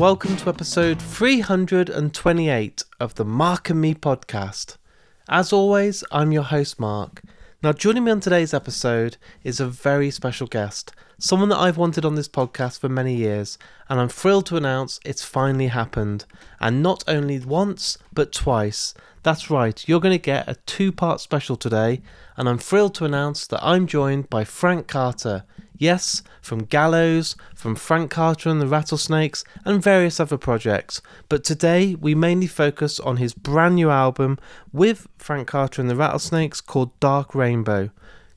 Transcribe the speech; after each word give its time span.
Welcome 0.00 0.38
to 0.38 0.48
episode 0.48 0.98
328 0.98 2.84
of 2.98 3.16
the 3.16 3.24
Mark 3.26 3.68
and 3.68 3.82
Me 3.82 3.92
podcast. 3.92 4.78
As 5.28 5.52
always, 5.52 6.02
I'm 6.10 6.32
your 6.32 6.44
host, 6.44 6.80
Mark. 6.80 7.20
Now, 7.62 7.74
joining 7.74 8.04
me 8.04 8.10
on 8.10 8.20
today's 8.20 8.54
episode 8.54 9.18
is 9.44 9.60
a 9.60 9.66
very 9.66 10.10
special 10.10 10.46
guest, 10.46 10.94
someone 11.18 11.50
that 11.50 11.58
I've 11.58 11.76
wanted 11.76 12.06
on 12.06 12.14
this 12.14 12.30
podcast 12.30 12.78
for 12.78 12.88
many 12.88 13.14
years, 13.14 13.58
and 13.90 14.00
I'm 14.00 14.08
thrilled 14.08 14.46
to 14.46 14.56
announce 14.56 15.00
it's 15.04 15.22
finally 15.22 15.66
happened. 15.66 16.24
And 16.60 16.82
not 16.82 17.04
only 17.06 17.38
once, 17.38 17.98
but 18.10 18.32
twice. 18.32 18.94
That's 19.22 19.50
right, 19.50 19.86
you're 19.86 20.00
going 20.00 20.18
to 20.18 20.18
get 20.18 20.48
a 20.48 20.54
two 20.64 20.92
part 20.92 21.20
special 21.20 21.56
today, 21.56 22.00
and 22.38 22.48
I'm 22.48 22.56
thrilled 22.56 22.94
to 22.94 23.04
announce 23.04 23.46
that 23.48 23.62
I'm 23.62 23.86
joined 23.86 24.30
by 24.30 24.44
Frank 24.44 24.88
Carter. 24.88 25.44
Yes, 25.80 26.22
from 26.42 26.66
Gallows, 26.66 27.36
from 27.54 27.74
Frank 27.74 28.10
Carter 28.10 28.50
and 28.50 28.60
the 28.60 28.66
Rattlesnakes, 28.66 29.44
and 29.64 29.82
various 29.82 30.20
other 30.20 30.36
projects. 30.36 31.00
But 31.30 31.42
today 31.42 31.94
we 31.94 32.14
mainly 32.14 32.48
focus 32.48 33.00
on 33.00 33.16
his 33.16 33.32
brand 33.32 33.76
new 33.76 33.88
album 33.88 34.38
with 34.74 35.08
Frank 35.16 35.48
Carter 35.48 35.80
and 35.80 35.88
the 35.88 35.96
Rattlesnakes 35.96 36.60
called 36.60 37.00
Dark 37.00 37.34
Rainbow. 37.34 37.88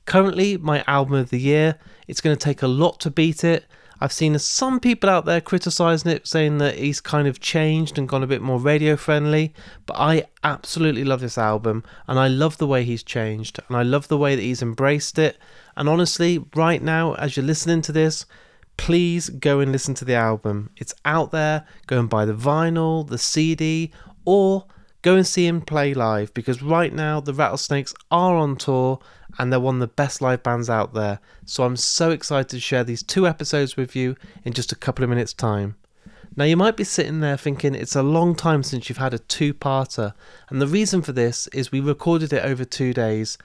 Currently, 0.06 0.56
my 0.56 0.84
album 0.86 1.16
of 1.16 1.28
the 1.28 1.38
year. 1.38 1.76
It's 2.08 2.22
going 2.22 2.34
to 2.34 2.42
take 2.42 2.62
a 2.62 2.66
lot 2.66 2.98
to 3.00 3.10
beat 3.10 3.44
it. 3.44 3.66
I've 4.00 4.12
seen 4.12 4.38
some 4.38 4.80
people 4.80 5.10
out 5.10 5.26
there 5.26 5.42
criticizing 5.42 6.12
it, 6.12 6.26
saying 6.26 6.58
that 6.58 6.76
he's 6.76 7.02
kind 7.02 7.28
of 7.28 7.40
changed 7.40 7.98
and 7.98 8.08
gone 8.08 8.22
a 8.22 8.26
bit 8.26 8.40
more 8.40 8.58
radio 8.58 8.96
friendly. 8.96 9.52
But 9.84 9.96
I 9.98 10.24
absolutely 10.42 11.04
love 11.04 11.20
this 11.20 11.36
album, 11.36 11.84
and 12.06 12.18
I 12.18 12.28
love 12.28 12.56
the 12.56 12.66
way 12.66 12.84
he's 12.84 13.02
changed, 13.02 13.60
and 13.68 13.76
I 13.76 13.82
love 13.82 14.08
the 14.08 14.18
way 14.18 14.34
that 14.34 14.42
he's 14.42 14.62
embraced 14.62 15.18
it. 15.18 15.36
And 15.76 15.88
honestly, 15.88 16.44
right 16.54 16.82
now, 16.82 17.14
as 17.14 17.36
you're 17.36 17.46
listening 17.46 17.82
to 17.82 17.92
this, 17.92 18.26
please 18.76 19.28
go 19.28 19.60
and 19.60 19.72
listen 19.72 19.94
to 19.94 20.04
the 20.04 20.14
album. 20.14 20.70
It's 20.76 20.94
out 21.04 21.30
there. 21.30 21.66
Go 21.86 21.98
and 21.98 22.08
buy 22.08 22.24
the 22.24 22.34
vinyl, 22.34 23.06
the 23.06 23.18
CD, 23.18 23.92
or 24.24 24.66
go 25.02 25.16
and 25.16 25.26
see 25.26 25.46
him 25.46 25.60
play 25.60 25.92
live 25.94 26.32
because 26.32 26.62
right 26.62 26.92
now 26.92 27.20
the 27.20 27.34
Rattlesnakes 27.34 27.94
are 28.10 28.36
on 28.36 28.56
tour 28.56 28.98
and 29.38 29.52
they're 29.52 29.60
one 29.60 29.76
of 29.76 29.80
the 29.80 29.86
best 29.86 30.22
live 30.22 30.42
bands 30.42 30.70
out 30.70 30.94
there. 30.94 31.20
So 31.44 31.64
I'm 31.64 31.76
so 31.76 32.10
excited 32.10 32.48
to 32.50 32.60
share 32.60 32.84
these 32.84 33.02
two 33.02 33.26
episodes 33.26 33.76
with 33.76 33.94
you 33.94 34.16
in 34.44 34.52
just 34.52 34.72
a 34.72 34.76
couple 34.76 35.04
of 35.04 35.10
minutes' 35.10 35.34
time. 35.34 35.76
Now, 36.36 36.44
you 36.44 36.56
might 36.56 36.76
be 36.76 36.84
sitting 36.84 37.20
there 37.20 37.36
thinking 37.36 37.74
it's 37.74 37.94
a 37.94 38.02
long 38.02 38.34
time 38.34 38.64
since 38.64 38.88
you've 38.88 38.98
had 38.98 39.14
a 39.14 39.20
two 39.20 39.54
parter, 39.54 40.14
and 40.48 40.60
the 40.60 40.66
reason 40.66 41.00
for 41.00 41.12
this 41.12 41.46
is 41.48 41.70
we 41.70 41.78
recorded 41.78 42.32
it 42.32 42.44
over 42.44 42.64
two 42.64 42.92
days 42.92 43.38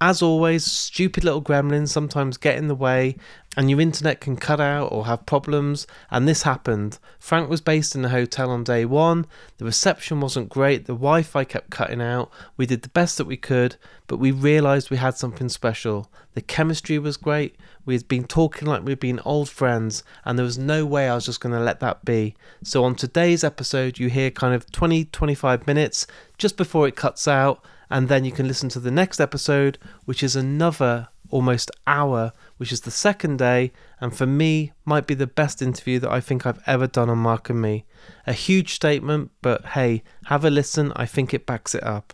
as 0.00 0.20
always, 0.20 0.64
stupid 0.64 1.24
little 1.24 1.42
gremlins 1.42 1.88
sometimes 1.88 2.36
get 2.36 2.58
in 2.58 2.68
the 2.68 2.74
way, 2.74 3.16
and 3.56 3.70
your 3.70 3.80
internet 3.80 4.20
can 4.20 4.36
cut 4.36 4.60
out 4.60 4.92
or 4.92 5.06
have 5.06 5.24
problems, 5.24 5.86
and 6.10 6.28
this 6.28 6.42
happened. 6.42 6.98
Frank 7.18 7.48
was 7.48 7.62
based 7.62 7.94
in 7.94 8.04
a 8.04 8.10
hotel 8.10 8.50
on 8.50 8.62
day 8.62 8.84
one, 8.84 9.24
the 9.56 9.64
reception 9.64 10.20
wasn't 10.20 10.50
great, 10.50 10.84
the 10.84 10.92
Wi 10.92 11.22
Fi 11.22 11.44
kept 11.44 11.70
cutting 11.70 12.02
out. 12.02 12.30
We 12.58 12.66
did 12.66 12.82
the 12.82 12.90
best 12.90 13.16
that 13.16 13.26
we 13.26 13.38
could, 13.38 13.76
but 14.06 14.18
we 14.18 14.30
realised 14.30 14.90
we 14.90 14.98
had 14.98 15.16
something 15.16 15.48
special. 15.48 16.10
The 16.34 16.42
chemistry 16.42 16.98
was 16.98 17.16
great, 17.16 17.56
we 17.86 17.94
had 17.94 18.06
been 18.06 18.24
talking 18.24 18.68
like 18.68 18.84
we'd 18.84 19.00
been 19.00 19.20
old 19.24 19.48
friends, 19.48 20.04
and 20.26 20.38
there 20.38 20.44
was 20.44 20.58
no 20.58 20.84
way 20.84 21.08
I 21.08 21.14
was 21.14 21.24
just 21.24 21.40
going 21.40 21.54
to 21.54 21.60
let 21.60 21.80
that 21.80 22.04
be. 22.04 22.34
So, 22.62 22.84
on 22.84 22.96
today's 22.96 23.42
episode, 23.42 23.98
you 23.98 24.10
hear 24.10 24.30
kind 24.30 24.54
of 24.54 24.70
20 24.72 25.06
25 25.06 25.66
minutes 25.66 26.06
just 26.36 26.58
before 26.58 26.86
it 26.86 26.96
cuts 26.96 27.26
out 27.26 27.64
and 27.90 28.08
then 28.08 28.24
you 28.24 28.32
can 28.32 28.48
listen 28.48 28.68
to 28.70 28.80
the 28.80 28.90
next 28.90 29.20
episode, 29.20 29.78
which 30.04 30.22
is 30.22 30.36
another 30.36 31.08
almost 31.30 31.70
hour, 31.86 32.32
which 32.56 32.72
is 32.72 32.82
the 32.82 32.90
second 32.90 33.38
day, 33.38 33.72
and 34.00 34.16
for 34.16 34.26
me, 34.26 34.72
might 34.84 35.06
be 35.06 35.14
the 35.14 35.26
best 35.26 35.62
interview 35.62 35.98
that 35.98 36.10
I 36.10 36.20
think 36.20 36.46
I've 36.46 36.62
ever 36.66 36.86
done 36.86 37.10
on 37.10 37.18
Mark 37.18 37.50
and 37.50 37.60
Me. 37.60 37.84
A 38.26 38.32
huge 38.32 38.74
statement, 38.74 39.30
but 39.42 39.64
hey, 39.66 40.02
have 40.26 40.44
a 40.44 40.50
listen, 40.50 40.92
I 40.96 41.06
think 41.06 41.34
it 41.34 41.46
backs 41.46 41.74
it 41.74 41.82
up. 41.82 42.12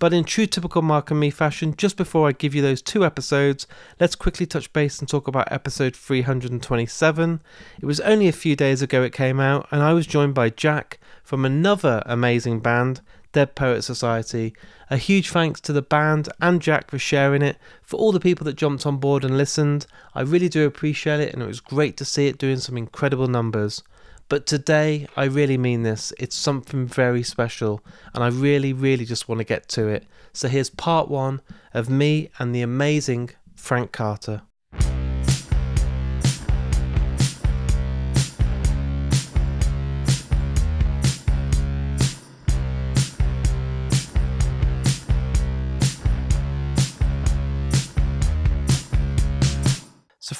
But 0.00 0.14
in 0.14 0.24
true 0.24 0.46
typical 0.46 0.80
Mark 0.80 1.10
and 1.10 1.20
Me 1.20 1.28
fashion, 1.28 1.74
just 1.76 1.98
before 1.98 2.26
I 2.26 2.32
give 2.32 2.54
you 2.54 2.62
those 2.62 2.80
two 2.80 3.04
episodes, 3.04 3.66
let's 4.00 4.14
quickly 4.14 4.46
touch 4.46 4.72
base 4.72 4.98
and 4.98 5.06
talk 5.06 5.28
about 5.28 5.52
episode 5.52 5.94
327. 5.94 7.42
It 7.82 7.84
was 7.84 8.00
only 8.00 8.26
a 8.26 8.32
few 8.32 8.56
days 8.56 8.80
ago 8.80 9.02
it 9.02 9.12
came 9.12 9.38
out, 9.38 9.68
and 9.70 9.82
I 9.82 9.92
was 9.92 10.06
joined 10.06 10.32
by 10.34 10.48
Jack 10.48 10.98
from 11.22 11.44
another 11.44 12.02
amazing 12.06 12.60
band, 12.60 13.02
Dead 13.32 13.54
Poet 13.54 13.82
Society. 13.82 14.54
A 14.90 14.96
huge 14.96 15.30
thanks 15.30 15.60
to 15.62 15.72
the 15.72 15.82
band 15.82 16.28
and 16.40 16.60
Jack 16.60 16.90
for 16.90 16.98
sharing 16.98 17.42
it, 17.42 17.56
for 17.82 17.96
all 17.96 18.12
the 18.12 18.20
people 18.20 18.44
that 18.44 18.56
jumped 18.56 18.86
on 18.86 18.98
board 18.98 19.24
and 19.24 19.36
listened. 19.36 19.86
I 20.14 20.22
really 20.22 20.48
do 20.48 20.66
appreciate 20.66 21.20
it, 21.20 21.32
and 21.32 21.42
it 21.42 21.46
was 21.46 21.60
great 21.60 21.96
to 21.98 22.04
see 22.04 22.26
it 22.26 22.38
doing 22.38 22.58
some 22.58 22.76
incredible 22.76 23.28
numbers. 23.28 23.82
But 24.28 24.46
today, 24.46 25.08
I 25.16 25.24
really 25.24 25.58
mean 25.58 25.82
this. 25.82 26.12
It's 26.18 26.36
something 26.36 26.86
very 26.86 27.22
special, 27.22 27.84
and 28.14 28.22
I 28.22 28.28
really, 28.28 28.72
really 28.72 29.04
just 29.04 29.28
want 29.28 29.40
to 29.40 29.44
get 29.44 29.68
to 29.70 29.88
it. 29.88 30.06
So 30.32 30.48
here's 30.48 30.70
part 30.70 31.08
one 31.08 31.40
of 31.74 31.90
me 31.90 32.30
and 32.38 32.54
the 32.54 32.62
amazing 32.62 33.30
Frank 33.56 33.92
Carter. 33.92 34.42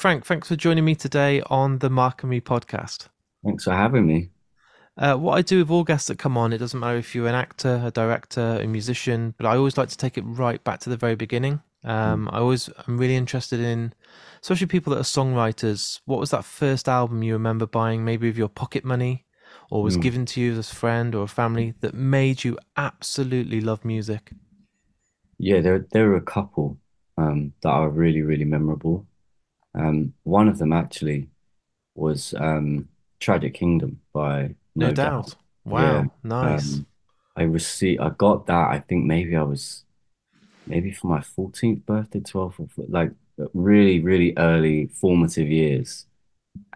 Frank, 0.01 0.25
thanks 0.25 0.47
for 0.47 0.55
joining 0.55 0.83
me 0.83 0.95
today 0.95 1.41
on 1.41 1.77
the 1.77 1.87
Mark 1.87 2.23
and 2.23 2.31
Me 2.31 2.41
podcast. 2.41 3.09
Thanks 3.45 3.65
for 3.65 3.73
having 3.73 4.07
me. 4.07 4.31
Uh, 4.97 5.13
what 5.13 5.37
I 5.37 5.43
do 5.43 5.59
with 5.59 5.69
all 5.69 5.83
guests 5.83 6.07
that 6.07 6.17
come 6.17 6.39
on, 6.39 6.53
it 6.53 6.57
doesn't 6.57 6.79
matter 6.79 6.97
if 6.97 7.13
you're 7.13 7.27
an 7.27 7.35
actor, 7.35 7.79
a 7.85 7.91
director, 7.91 8.57
a 8.59 8.65
musician, 8.65 9.35
but 9.37 9.45
I 9.45 9.55
always 9.57 9.77
like 9.77 9.89
to 9.89 9.97
take 9.97 10.17
it 10.17 10.23
right 10.23 10.61
back 10.63 10.79
to 10.79 10.89
the 10.89 10.97
very 10.97 11.13
beginning. 11.13 11.61
Um, 11.83 12.29
I 12.31 12.39
always, 12.39 12.67
I'm 12.87 12.97
really 12.97 13.15
interested 13.15 13.59
in, 13.59 13.93
especially 14.41 14.65
people 14.65 14.89
that 14.95 15.01
are 15.01 15.03
songwriters. 15.03 15.99
What 16.05 16.19
was 16.19 16.31
that 16.31 16.45
first 16.45 16.89
album 16.89 17.21
you 17.21 17.33
remember 17.33 17.67
buying, 17.67 18.03
maybe 18.03 18.25
with 18.25 18.39
your 18.39 18.49
pocket 18.49 18.83
money, 18.83 19.27
or 19.69 19.83
was 19.83 19.99
mm. 19.99 20.01
given 20.01 20.25
to 20.25 20.41
you 20.41 20.53
as 20.53 20.71
a 20.71 20.75
friend 20.75 21.13
or 21.13 21.25
a 21.25 21.27
family 21.27 21.75
that 21.81 21.93
made 21.93 22.43
you 22.43 22.57
absolutely 22.75 23.61
love 23.61 23.85
music? 23.85 24.31
Yeah, 25.37 25.61
there 25.61 25.85
there 25.91 26.09
were 26.09 26.17
a 26.17 26.21
couple 26.21 26.79
um, 27.19 27.53
that 27.61 27.69
are 27.69 27.91
really 27.91 28.23
really 28.23 28.45
memorable. 28.45 29.05
Um, 29.75 30.13
one 30.23 30.47
of 30.49 30.57
them 30.59 30.73
actually 30.73 31.29
was 31.95 32.33
um, 32.35 32.89
Tragic 33.19 33.53
Kingdom 33.55 34.01
by 34.13 34.55
No, 34.75 34.91
no 34.91 34.93
doubt. 34.93 35.17
doubt. 35.23 35.37
Wow, 35.63 36.07
yeah. 36.09 36.09
nice. 36.23 36.81
Um, 36.81 36.87
I 37.35 37.43
received, 37.43 38.01
I 38.01 38.09
got 38.11 38.47
that. 38.47 38.69
I 38.71 38.79
think 38.79 39.05
maybe 39.05 39.35
I 39.35 39.43
was, 39.43 39.85
maybe 40.65 40.91
for 40.91 41.07
my 41.07 41.21
14th 41.21 41.85
birthday, 41.85 42.19
12th, 42.21 42.59
or 42.59 42.67
like 42.89 43.11
really, 43.53 43.99
really 43.99 44.33
early 44.37 44.87
formative 44.87 45.47
years. 45.49 46.05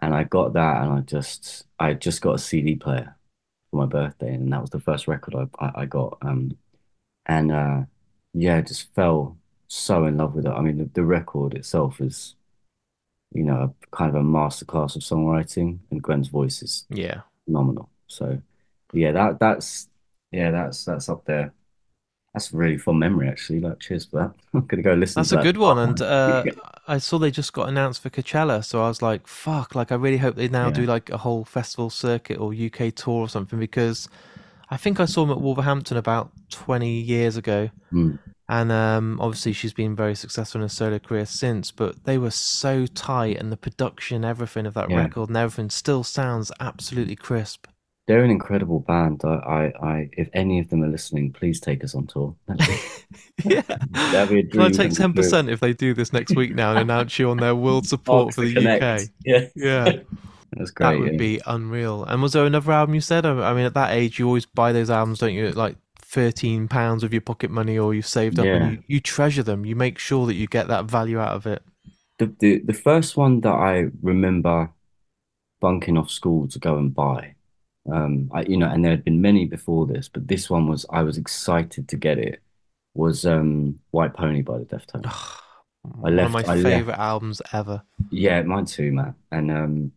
And 0.02 0.14
I 0.14 0.24
got 0.24 0.54
that, 0.54 0.82
and 0.84 0.92
I 0.92 1.00
just, 1.02 1.66
I 1.78 1.94
just 1.94 2.22
got 2.22 2.36
a 2.36 2.38
CD 2.38 2.76
player 2.76 3.16
for 3.70 3.76
my 3.78 3.86
birthday, 3.86 4.34
and 4.34 4.52
that 4.52 4.60
was 4.60 4.70
the 4.70 4.80
first 4.80 5.08
record 5.08 5.34
I, 5.36 5.66
I, 5.66 5.82
I 5.82 5.86
got. 5.86 6.18
Um, 6.22 6.58
and 7.26 7.52
uh, 7.52 7.82
yeah, 8.34 8.60
just 8.60 8.94
fell 8.94 9.38
so 9.68 10.06
in 10.06 10.16
love 10.18 10.34
with 10.34 10.46
it. 10.46 10.50
I 10.52 10.60
mean, 10.60 10.78
the, 10.78 10.84
the 10.86 11.04
record 11.04 11.54
itself 11.54 12.00
is 12.00 12.36
you 13.32 13.42
know, 13.42 13.74
a, 13.74 13.96
kind 13.96 14.14
of 14.14 14.16
a 14.16 14.24
masterclass 14.24 14.96
of 14.96 15.02
songwriting, 15.02 15.78
and 15.90 16.02
Gwen's 16.02 16.28
voice 16.28 16.62
is 16.62 16.84
yeah 16.90 17.22
phenomenal. 17.44 17.90
So 18.06 18.40
yeah, 18.92 19.12
that 19.12 19.38
that's 19.38 19.88
yeah, 20.32 20.50
that's 20.50 20.84
that's 20.84 21.08
up 21.08 21.24
there. 21.24 21.52
That's 22.34 22.52
a 22.52 22.56
really 22.56 22.76
fun 22.76 22.98
memory, 22.98 23.28
actually. 23.28 23.60
Like, 23.60 23.80
cheers 23.80 24.04
for 24.04 24.18
that. 24.18 24.34
I'm 24.54 24.66
gonna 24.66 24.82
go 24.82 24.94
listen. 24.94 25.20
That's 25.20 25.32
a 25.32 25.36
that. 25.36 25.44
good 25.44 25.56
one, 25.56 25.78
and 25.78 26.00
uh, 26.02 26.44
I 26.86 26.98
saw 26.98 27.18
they 27.18 27.30
just 27.30 27.52
got 27.52 27.68
announced 27.68 28.02
for 28.02 28.10
Coachella, 28.10 28.64
so 28.64 28.82
I 28.82 28.88
was 28.88 29.02
like, 29.02 29.26
"Fuck!" 29.26 29.74
Like, 29.74 29.90
I 29.90 29.94
really 29.94 30.18
hope 30.18 30.36
they 30.36 30.48
now 30.48 30.66
yeah. 30.66 30.72
do 30.72 30.86
like 30.86 31.10
a 31.10 31.18
whole 31.18 31.44
festival 31.44 31.90
circuit 31.90 32.38
or 32.38 32.52
UK 32.52 32.94
tour 32.94 33.20
or 33.20 33.28
something 33.28 33.58
because 33.58 34.08
I 34.70 34.76
think 34.76 35.00
I 35.00 35.06
saw 35.06 35.24
them 35.24 35.30
at 35.30 35.40
Wolverhampton 35.40 35.96
about 35.96 36.30
20 36.50 37.00
years 37.00 37.36
ago, 37.36 37.70
mm 37.92 38.18
and 38.48 38.70
um, 38.70 39.18
obviously 39.20 39.52
she's 39.52 39.72
been 39.72 39.96
very 39.96 40.14
successful 40.14 40.60
in 40.60 40.64
her 40.64 40.68
solo 40.68 40.98
career 40.98 41.26
since. 41.26 41.70
But 41.70 42.04
they 42.04 42.18
were 42.18 42.30
so 42.30 42.86
tight, 42.86 43.38
and 43.38 43.50
the 43.50 43.56
production, 43.56 44.24
everything 44.24 44.66
of 44.66 44.74
that 44.74 44.90
yeah. 44.90 44.98
record, 44.98 45.28
and 45.28 45.36
everything 45.36 45.70
still 45.70 46.04
sounds 46.04 46.52
absolutely 46.60 47.16
crisp. 47.16 47.66
They're 48.06 48.22
an 48.22 48.30
incredible 48.30 48.80
band. 48.80 49.22
I, 49.24 49.28
I, 49.28 49.86
I, 49.86 50.10
if 50.12 50.28
any 50.32 50.60
of 50.60 50.70
them 50.70 50.84
are 50.84 50.88
listening, 50.88 51.32
please 51.32 51.58
take 51.58 51.82
us 51.82 51.96
on 51.96 52.06
tour. 52.06 52.36
yeah, 53.44 53.62
that'd 53.90 54.28
be 54.28 54.38
a 54.38 54.42
dream. 54.42 54.50
Can 54.50 54.60
I 54.62 54.68
take 54.70 54.92
ten 54.92 55.12
percent 55.12 55.50
if 55.50 55.58
they 55.58 55.72
do 55.72 55.92
this 55.92 56.12
next 56.12 56.36
week 56.36 56.54
now 56.54 56.70
and 56.70 56.78
announce 56.78 57.18
you 57.18 57.30
on 57.30 57.38
their 57.38 57.56
world 57.56 57.86
support 57.88 58.32
for 58.32 58.42
the 58.42 58.54
Connect. 58.54 58.82
UK? 58.82 59.08
Yeah, 59.24 59.46
yeah. 59.56 59.92
That's 60.52 60.70
great. 60.70 60.92
That 60.92 61.00
would 61.00 61.12
yeah. 61.12 61.18
be 61.18 61.40
unreal. 61.46 62.04
And 62.04 62.22
was 62.22 62.32
there 62.32 62.46
another 62.46 62.70
album 62.70 62.94
you 62.94 63.00
said? 63.00 63.26
I 63.26 63.52
mean, 63.52 63.66
at 63.66 63.74
that 63.74 63.92
age, 63.92 64.20
you 64.20 64.26
always 64.26 64.46
buy 64.46 64.70
those 64.70 64.88
albums, 64.88 65.18
don't 65.18 65.34
you? 65.34 65.50
Like 65.50 65.76
thirteen 66.08 66.68
pounds 66.68 67.02
of 67.02 67.12
your 67.12 67.20
pocket 67.20 67.50
money 67.50 67.78
or 67.78 67.94
you've 67.94 68.06
saved 68.06 68.38
up 68.38 68.46
yeah. 68.46 68.54
and 68.54 68.72
you, 68.72 68.82
you 68.86 69.00
treasure 69.00 69.42
them. 69.42 69.66
You 69.66 69.76
make 69.76 69.98
sure 69.98 70.26
that 70.26 70.34
you 70.34 70.46
get 70.46 70.68
that 70.68 70.86
value 70.86 71.18
out 71.18 71.34
of 71.34 71.46
it. 71.46 71.62
The, 72.18 72.34
the 72.38 72.58
the 72.60 72.74
first 72.74 73.16
one 73.16 73.40
that 73.42 73.52
I 73.52 73.86
remember 74.02 74.70
bunking 75.60 75.98
off 75.98 76.10
school 76.10 76.48
to 76.48 76.58
go 76.58 76.76
and 76.78 76.94
buy. 76.94 77.34
Um, 77.92 78.30
I, 78.32 78.42
you 78.42 78.56
know, 78.56 78.68
and 78.68 78.84
there 78.84 78.90
had 78.90 79.04
been 79.04 79.20
many 79.20 79.46
before 79.46 79.86
this, 79.86 80.08
but 80.08 80.26
this 80.28 80.50
one 80.50 80.68
was 80.68 80.86
I 80.90 81.02
was 81.02 81.18
excited 81.18 81.88
to 81.88 81.96
get 81.96 82.18
it. 82.18 82.40
Was 82.94 83.26
um 83.26 83.78
White 83.90 84.14
Pony 84.14 84.42
by 84.42 84.58
the 84.58 84.64
Deftones. 84.64 85.06
I 86.04 86.10
One 86.10 86.18
of 86.18 86.32
my 86.32 86.40
left. 86.40 86.48
I 86.48 86.54
left. 86.54 86.64
favorite 86.64 86.98
albums 86.98 87.42
ever. 87.52 87.82
Yeah, 88.10 88.42
mine 88.42 88.64
too, 88.66 88.92
man. 88.92 89.14
And 89.30 89.50
um, 89.50 89.92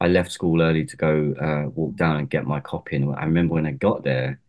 I 0.00 0.08
left 0.08 0.32
school 0.32 0.62
early 0.62 0.84
to 0.86 0.96
go 0.96 1.34
uh, 1.40 1.68
walk 1.70 1.96
down 1.96 2.16
and 2.16 2.30
get 2.30 2.46
my 2.46 2.60
copy. 2.60 2.96
And 2.96 3.14
I 3.14 3.24
remember 3.24 3.54
when 3.54 3.66
I 3.66 3.72
got 3.72 4.02
there, 4.02 4.40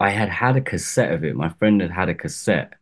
I 0.00 0.10
had 0.10 0.28
had 0.30 0.56
a 0.56 0.60
cassette 0.60 1.12
of 1.12 1.24
it. 1.24 1.36
My 1.36 1.50
friend 1.50 1.80
had 1.80 1.90
had 1.90 2.08
a 2.08 2.14
cassette 2.14 2.72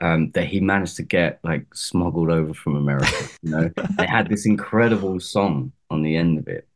um, 0.00 0.30
that 0.30 0.46
he 0.46 0.60
managed 0.60 0.96
to 0.96 1.02
get 1.02 1.40
like 1.42 1.66
smuggled 1.74 2.30
over 2.30 2.54
from 2.54 2.76
America. 2.76 3.28
You 3.42 3.50
know, 3.50 3.70
it 3.98 4.08
had 4.08 4.28
this 4.28 4.46
incredible 4.46 5.18
song 5.20 5.72
on 5.90 6.02
the 6.02 6.16
end 6.16 6.38
of 6.38 6.48
it, 6.48 6.68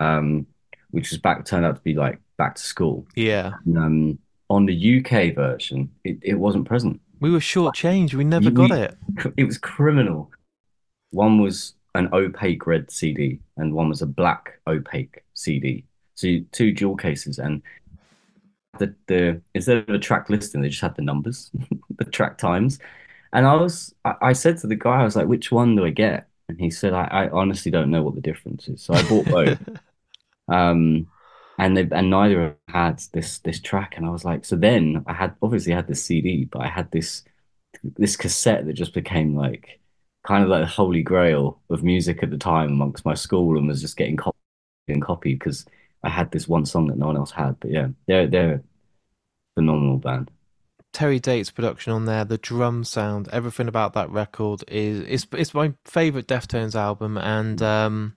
um, 0.00 0.46
which 0.90 1.10
was 1.10 1.18
back 1.20 1.44
turned 1.44 1.64
out 1.64 1.76
to 1.76 1.82
be 1.82 1.94
like 1.94 2.20
Back 2.36 2.56
to 2.56 2.62
School. 2.62 3.06
Yeah. 3.14 3.52
And, 3.64 3.78
um, 3.78 4.18
on 4.50 4.64
the 4.66 4.98
UK 5.00 5.34
version, 5.34 5.90
it, 6.04 6.18
it 6.22 6.34
wasn't 6.34 6.66
present. 6.66 7.00
We 7.20 7.30
were 7.30 7.38
shortchanged. 7.38 8.14
We 8.14 8.24
never 8.24 8.46
You- 8.46 8.50
got 8.50 8.70
it. 8.72 8.96
It 9.36 9.44
was 9.44 9.58
criminal. 9.58 10.30
One 11.10 11.40
was 11.40 11.74
an 11.94 12.08
opaque 12.12 12.66
red 12.66 12.90
CD, 12.90 13.40
and 13.56 13.74
one 13.74 13.88
was 13.88 14.02
a 14.02 14.06
black 14.06 14.60
opaque 14.66 15.22
CD. 15.34 15.84
So 16.14 16.28
two 16.52 16.72
jewel 16.72 16.96
cases, 16.96 17.38
and 17.38 17.62
the 18.78 18.94
the 19.06 19.42
instead 19.54 19.78
of 19.78 19.94
a 19.94 19.98
track 19.98 20.30
listing, 20.30 20.60
they 20.60 20.68
just 20.68 20.80
had 20.82 20.96
the 20.96 21.02
numbers, 21.02 21.50
the 21.98 22.04
track 22.04 22.38
times. 22.38 22.78
And 23.32 23.46
I 23.46 23.54
was, 23.56 23.94
I, 24.04 24.14
I 24.22 24.32
said 24.32 24.58
to 24.58 24.66
the 24.66 24.76
guy, 24.76 25.00
I 25.00 25.04
was 25.04 25.16
like, 25.16 25.26
"Which 25.28 25.52
one 25.52 25.76
do 25.76 25.84
I 25.84 25.90
get?" 25.90 26.28
And 26.48 26.58
he 26.60 26.70
said, 26.70 26.92
"I, 26.94 27.04
I 27.06 27.30
honestly 27.30 27.70
don't 27.70 27.90
know 27.90 28.02
what 28.02 28.14
the 28.14 28.20
difference 28.22 28.68
is." 28.68 28.82
So 28.82 28.94
I 28.94 29.02
bought 29.08 29.26
both. 29.26 29.58
Um, 30.48 31.08
and 31.58 31.76
they 31.76 31.88
and 31.92 32.10
neither 32.10 32.42
of 32.44 32.50
them 32.52 32.58
had 32.68 33.02
this 33.12 33.38
this 33.40 33.60
track, 33.60 33.96
and 33.96 34.06
I 34.06 34.10
was 34.10 34.24
like, 34.24 34.44
so 34.44 34.56
then 34.56 35.04
I 35.06 35.12
had 35.12 35.34
obviously 35.42 35.72
had 35.72 35.88
this 35.88 36.04
CD, 36.04 36.44
but 36.44 36.62
I 36.62 36.68
had 36.68 36.90
this 36.90 37.24
this 37.82 38.16
cassette 38.16 38.66
that 38.66 38.74
just 38.74 38.94
became 38.94 39.34
like 39.36 39.80
kind 40.26 40.44
of 40.44 40.50
like 40.50 40.62
the 40.62 40.66
holy 40.66 41.02
grail 41.02 41.60
of 41.70 41.82
music 41.82 42.22
at 42.22 42.30
the 42.30 42.38
time 42.38 42.70
amongst 42.70 43.04
my 43.04 43.14
school, 43.14 43.58
and 43.58 43.68
was 43.68 43.80
just 43.80 43.96
getting 43.96 44.16
copied 44.16 44.38
and 44.88 45.02
copied 45.02 45.38
because 45.38 45.66
I 46.02 46.08
had 46.10 46.30
this 46.30 46.48
one 46.48 46.64
song 46.66 46.86
that 46.88 46.98
no 46.98 47.06
one 47.06 47.16
else 47.16 47.30
had. 47.32 47.58
But 47.60 47.70
yeah, 47.72 47.88
they're 48.06 48.26
they're 48.28 48.62
phenomenal 49.58 49.98
band. 49.98 50.30
Terry 50.92 51.18
Date's 51.20 51.50
production 51.50 51.92
on 51.92 52.06
there, 52.06 52.24
the 52.24 52.38
drum 52.38 52.82
sound, 52.84 53.28
everything 53.30 53.68
about 53.68 53.92
that 53.92 54.08
record 54.10 54.64
is 54.68 55.00
it's 55.06 55.26
it's 55.32 55.52
my 55.52 55.74
favorite 55.84 56.26
Deftones 56.26 56.74
album, 56.74 57.18
and 57.18 57.60
um, 57.60 58.16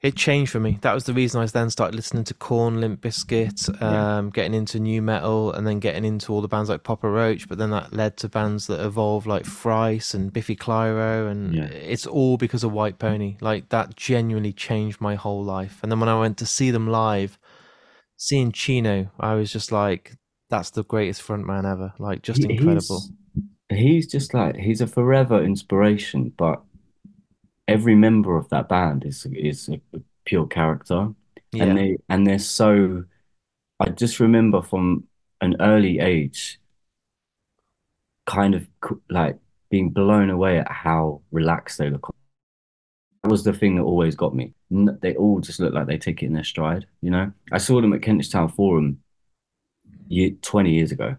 it 0.00 0.16
changed 0.16 0.50
for 0.50 0.58
me. 0.58 0.78
That 0.80 0.94
was 0.94 1.04
the 1.04 1.12
reason 1.12 1.40
I 1.42 1.46
then 1.46 1.68
started 1.70 1.94
listening 1.94 2.24
to 2.24 2.34
Korn, 2.34 2.80
Limp 2.80 3.02
Bizkit, 3.02 3.80
um, 3.82 4.30
getting 4.30 4.54
into 4.54 4.80
nu 4.80 5.02
metal, 5.02 5.52
and 5.52 5.66
then 5.66 5.80
getting 5.80 6.04
into 6.04 6.32
all 6.32 6.40
the 6.40 6.48
bands 6.48 6.70
like 6.70 6.82
Papa 6.82 7.08
Roach. 7.08 7.46
But 7.48 7.58
then 7.58 7.70
that 7.70 7.92
led 7.92 8.16
to 8.18 8.28
bands 8.28 8.66
that 8.68 8.80
evolved 8.80 9.26
like 9.26 9.44
Thrice 9.44 10.14
and 10.14 10.32
Biffy 10.32 10.56
Clyro, 10.56 11.30
and 11.30 11.54
Yeah. 11.54 11.64
it's 11.64 12.06
all 12.06 12.36
because 12.38 12.64
of 12.64 12.72
White 12.72 12.98
Pony. 12.98 13.36
Like 13.40 13.68
that 13.68 13.96
genuinely 13.96 14.52
changed 14.54 15.00
my 15.00 15.14
whole 15.14 15.44
life. 15.44 15.78
And 15.82 15.92
then 15.92 16.00
when 16.00 16.08
I 16.08 16.18
went 16.18 16.38
to 16.38 16.46
see 16.46 16.70
them 16.70 16.88
live, 16.88 17.38
seeing 18.22 18.52
Chino, 18.52 19.10
I 19.18 19.34
was 19.34 19.52
just 19.52 19.72
like, 19.72 20.14
that's 20.48 20.70
the 20.70 20.84
greatest 20.84 21.26
frontman 21.26 21.68
ever. 21.68 21.92
Like 21.98 22.22
just 22.22 22.44
He- 22.44 22.52
incredible. 22.52 23.02
He's, 23.68 23.78
he's 23.80 24.06
just 24.06 24.32
like 24.32 24.54
he's 24.54 24.80
a 24.80 24.86
forever 24.86 25.42
inspiration, 25.42 26.32
but 26.36 26.62
every 27.66 27.96
member 27.96 28.36
of 28.36 28.48
that 28.50 28.68
band 28.68 29.04
is 29.04 29.26
is 29.32 29.68
a, 29.68 29.80
a 29.96 30.00
pure 30.24 30.46
character. 30.46 31.08
Yeah. 31.50 31.64
and 31.64 31.78
they 31.78 31.96
and 32.08 32.24
they're 32.24 32.38
so 32.38 33.04
I 33.80 33.88
just 33.88 34.20
remember 34.20 34.62
from 34.62 35.04
an 35.40 35.56
early 35.60 35.98
age 35.98 36.60
kind 38.26 38.54
of 38.54 38.68
like 39.10 39.36
being 39.68 39.90
blown 39.90 40.30
away 40.30 40.58
at 40.58 40.70
how 40.70 41.22
relaxed 41.32 41.78
they 41.78 41.90
look. 41.90 42.14
That 43.22 43.30
was 43.30 43.44
the 43.44 43.52
thing 43.52 43.76
that 43.76 43.82
always 43.82 44.16
got 44.16 44.34
me. 44.34 44.52
They 44.70 45.14
all 45.14 45.38
just 45.40 45.60
look 45.60 45.72
like 45.72 45.86
they 45.86 45.96
take 45.98 46.22
it 46.22 46.26
in 46.26 46.32
their 46.32 46.42
stride, 46.42 46.86
you 47.02 47.10
know? 47.10 47.30
I 47.52 47.58
saw 47.58 47.80
them 47.80 47.92
at 47.92 48.02
Kentish 48.02 48.30
Town 48.30 48.48
Forum 48.48 48.98
year, 50.08 50.30
20 50.42 50.72
years 50.74 50.90
ago. 50.90 51.14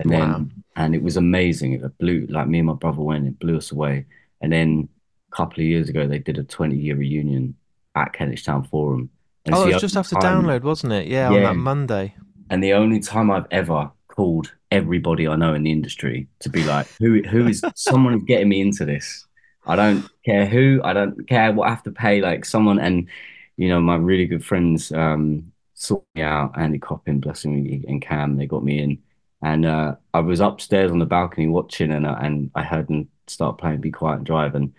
And 0.00 0.10
then 0.10 0.20
Wow. 0.28 0.46
and 0.74 0.94
it 0.96 1.02
was 1.02 1.16
amazing. 1.16 1.74
It 1.74 1.98
blew 1.98 2.26
like 2.28 2.48
me 2.48 2.58
and 2.58 2.66
my 2.66 2.72
brother 2.74 3.00
went, 3.00 3.28
it 3.28 3.38
blew 3.38 3.56
us 3.56 3.70
away. 3.70 4.06
And 4.40 4.52
then 4.52 4.88
a 5.32 5.36
couple 5.36 5.60
of 5.60 5.66
years 5.66 5.88
ago 5.88 6.06
they 6.08 6.18
did 6.18 6.36
a 6.36 6.42
20 6.42 6.76
year 6.76 6.96
reunion 6.96 7.54
at 7.94 8.12
Kentish 8.12 8.44
Town 8.44 8.64
Forum. 8.64 9.08
And 9.44 9.54
Oh, 9.54 9.68
it 9.68 9.74
was 9.74 9.82
just 9.82 9.96
after 9.96 10.16
time- 10.16 10.42
download, 10.44 10.62
wasn't 10.62 10.94
it? 10.94 11.06
Yeah, 11.06 11.28
on 11.28 11.42
that 11.44 11.56
Monday. 11.56 12.14
and 12.50 12.62
the 12.62 12.72
only 12.72 12.98
time 12.98 13.30
I've 13.30 13.46
ever 13.52 13.90
called 14.08 14.52
everybody 14.72 15.28
I 15.28 15.36
know 15.36 15.54
in 15.54 15.62
the 15.62 15.70
industry 15.70 16.26
to 16.40 16.48
be 16.50 16.64
like, 16.64 16.88
who 16.98 17.22
who 17.22 17.46
is 17.46 17.62
someone 17.76 18.18
getting 18.24 18.48
me 18.48 18.60
into 18.60 18.84
this? 18.84 19.24
I 19.66 19.76
don't 19.76 20.08
care 20.24 20.46
who, 20.46 20.80
I 20.84 20.92
don't 20.92 21.26
care 21.28 21.52
what 21.52 21.66
I 21.68 21.70
have 21.70 21.82
to 21.84 21.92
pay, 21.92 22.20
like 22.20 22.44
someone 22.44 22.78
and 22.78 23.08
you 23.56 23.68
know, 23.68 23.80
my 23.80 23.96
really 23.96 24.26
good 24.26 24.44
friends 24.44 24.92
um 24.92 25.52
sorted 25.74 26.06
me 26.14 26.22
out, 26.22 26.58
Andy 26.58 26.78
Copping, 26.78 27.20
blessing 27.20 27.62
me, 27.62 27.84
and 27.88 28.00
Cam, 28.02 28.36
they 28.36 28.46
got 28.46 28.64
me 28.64 28.80
in. 28.80 29.02
And 29.42 29.66
uh 29.66 29.96
I 30.14 30.20
was 30.20 30.40
upstairs 30.40 30.90
on 30.90 30.98
the 30.98 31.06
balcony 31.06 31.46
watching 31.48 31.90
and 31.92 32.06
uh, 32.06 32.16
and 32.20 32.50
I 32.54 32.62
heard 32.64 32.88
them 32.88 33.08
start 33.26 33.58
playing 33.58 33.80
Be 33.80 33.90
Quiet 33.90 34.18
and 34.18 34.26
Drive 34.26 34.54
and 34.54 34.72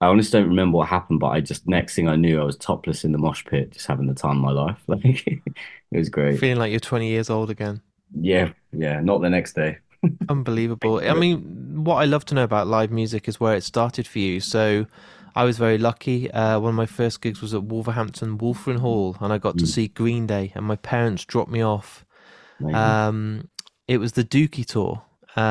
I 0.00 0.06
honestly 0.08 0.40
don't 0.40 0.48
remember 0.48 0.78
what 0.78 0.88
happened, 0.88 1.20
but 1.20 1.28
I 1.28 1.40
just 1.40 1.66
next 1.68 1.94
thing 1.94 2.08
I 2.08 2.16
knew 2.16 2.40
I 2.40 2.44
was 2.44 2.56
topless 2.56 3.04
in 3.04 3.12
the 3.12 3.18
mosh 3.18 3.44
pit, 3.44 3.70
just 3.72 3.86
having 3.86 4.06
the 4.08 4.14
time 4.14 4.38
of 4.38 4.42
my 4.44 4.50
life. 4.52 4.78
Like 4.88 5.26
it 5.26 5.98
was 5.98 6.08
great. 6.08 6.40
Feeling 6.40 6.58
like 6.58 6.72
you're 6.72 6.80
20 6.80 7.08
years 7.08 7.30
old 7.30 7.48
again. 7.48 7.80
Yeah, 8.14 8.52
yeah, 8.72 9.00
not 9.00 9.20
the 9.22 9.30
next 9.30 9.54
day. 9.54 9.78
Unbelievable. 10.28 10.98
I 10.98 11.14
mean, 11.14 11.84
what 11.84 11.96
I 11.96 12.04
love 12.04 12.24
to 12.26 12.34
know 12.34 12.44
about 12.44 12.66
live 12.66 12.90
music 12.90 13.28
is 13.28 13.38
where 13.40 13.54
it 13.56 13.62
started 13.64 14.06
for 14.06 14.18
you. 14.18 14.40
So 14.40 14.86
I 15.34 15.44
was 15.44 15.58
very 15.58 15.78
lucky. 15.78 16.30
Uh, 16.30 16.58
one 16.60 16.70
of 16.70 16.74
my 16.76 16.86
first 16.86 17.20
gigs 17.20 17.40
was 17.42 17.54
at 17.54 17.64
Wolverhampton 17.64 18.38
Wulfrun 18.38 18.78
Hall, 18.78 19.16
and 19.20 19.32
I 19.32 19.38
got 19.38 19.58
to 19.58 19.64
Mm. 19.64 19.68
see 19.68 19.88
Green 19.88 20.26
Day, 20.26 20.52
and 20.54 20.64
my 20.64 20.76
parents 20.76 21.24
dropped 21.24 21.50
me 21.50 21.62
off. 21.62 22.04
Um, 22.74 23.48
it 23.88 23.98
was 23.98 24.12
the 24.12 24.24
Dookie 24.24 24.64
tour, 24.64 25.02
um, 25.36 25.42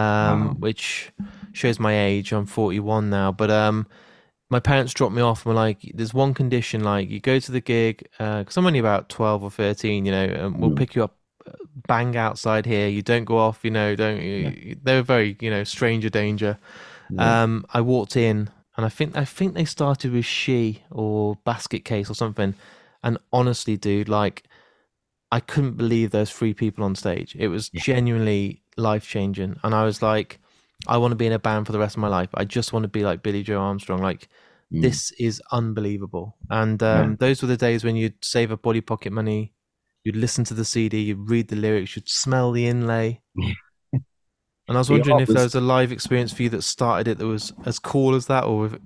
Wow. 0.48 0.56
which 0.60 1.12
shows 1.52 1.80
my 1.80 1.98
age. 2.00 2.32
I'm 2.32 2.46
41 2.46 3.10
now, 3.10 3.32
but 3.32 3.52
um, 3.52 3.86
my 4.50 4.60
parents 4.60 4.94
dropped 4.94 5.14
me 5.16 5.22
off 5.22 5.46
and 5.46 5.54
were 5.54 5.62
like, 5.62 5.80
"There's 5.94 6.14
one 6.14 6.34
condition, 6.34 6.84
like 6.84 7.10
you 7.10 7.20
go 7.20 7.40
to 7.40 7.52
the 7.52 7.62
gig, 7.62 8.08
because 8.18 8.58
I'm 8.58 8.66
only 8.66 8.80
about 8.80 9.10
12 9.10 9.44
or 9.44 9.52
13, 9.52 10.06
you 10.06 10.12
know, 10.12 10.24
and 10.24 10.60
we'll 10.62 10.72
Mm. 10.72 10.76
pick 10.78 10.96
you 10.96 11.04
up, 11.04 11.12
uh, 11.12 11.21
bang 11.88 12.16
outside 12.18 12.66
here. 12.66 12.88
You 12.88 13.02
don't 13.02 13.26
go 13.26 13.38
off, 13.38 13.60
you 13.64 13.72
know, 13.72 13.96
don't. 13.96 14.22
You, 14.22 14.76
They 14.84 14.96
were 14.96 15.02
very, 15.04 15.38
you 15.40 15.50
know, 15.50 15.64
stranger 15.64 16.10
danger. 16.10 16.58
Yeah. 17.10 17.44
Um, 17.44 17.66
I 17.74 17.82
walked 17.82 18.16
in, 18.16 18.50
and 18.78 18.86
I 18.86 18.90
think 18.90 19.16
I 19.18 19.26
think 19.26 19.54
they 19.54 19.66
started 19.66 20.12
with 20.14 20.26
She 20.26 20.84
or 20.90 21.38
Basket 21.44 21.84
Case 21.86 22.10
or 22.10 22.16
something, 22.16 22.56
and 23.04 23.18
honestly, 23.32 23.78
dude, 23.78 24.10
like. 24.10 24.44
I 25.34 25.40
couldn't 25.40 25.78
believe 25.78 26.12
there's 26.12 26.30
three 26.30 26.54
people 26.54 26.84
on 26.84 26.94
stage. 26.94 27.38
It 27.40 27.48
was 27.48 27.70
Yeah. 27.72 27.82
genuinely 27.82 28.64
life 28.76 29.08
changing. 29.08 29.56
And 29.64 29.74
I 29.74 29.86
was 29.86 30.02
like, 30.02 30.40
I 30.88 30.98
want 30.98 31.14
to 31.14 31.16
be 31.16 31.26
in 31.26 31.32
a 31.32 31.40
band 31.40 31.68
for 31.68 31.72
the 31.72 31.80
rest 31.80 31.96
of 31.96 32.02
my 32.02 32.10
life. 32.10 32.28
I 32.34 32.44
just 32.44 32.74
want 32.74 32.84
to 32.84 32.90
be 32.90 33.06
like 33.06 33.24
Billie 33.24 33.42
Joe 33.42 33.62
Armstrong. 33.62 34.02
Like, 34.02 34.28
Mm. 34.74 34.82
this 34.82 35.12
is 35.18 35.42
unbelievable. 35.54 36.36
And 36.50 36.84
um, 36.84 37.12
Yeah. 37.12 37.16
those 37.18 37.42
were 37.42 37.48
the 37.48 37.56
days 37.56 37.86
when 37.86 37.96
you'd 37.96 38.16
save 38.22 38.52
up 38.52 38.62
body 38.62 38.82
pocket 38.82 39.14
money, 39.14 39.54
you'd 40.04 40.16
listen 40.16 40.44
to 40.46 40.54
the 40.54 40.66
CD, 40.66 41.02
you'd 41.02 41.30
read 41.30 41.48
the 41.50 41.56
lyrics, 41.56 41.96
you'd 41.96 42.10
smell 42.10 42.52
the 42.52 42.68
inlay. 42.68 43.22
And 44.68 44.78
I 44.78 44.80
was 44.80 44.90
wondering 44.90 45.20
if 45.20 45.28
there 45.28 45.36
was- 45.36 45.56
was 45.56 45.56
a 45.56 45.62
live 45.62 45.92
experience 45.92 46.32
for 46.32 46.44
you 46.44 46.50
that 46.50 46.62
started 46.62 47.10
it 47.10 47.18
that 47.18 47.26
was 47.28 47.52
as 47.66 47.78
cool 47.78 48.16
as 48.16 48.28
that, 48.28 48.46
or 48.46 48.68
if, 48.68 48.74
are 48.74 48.80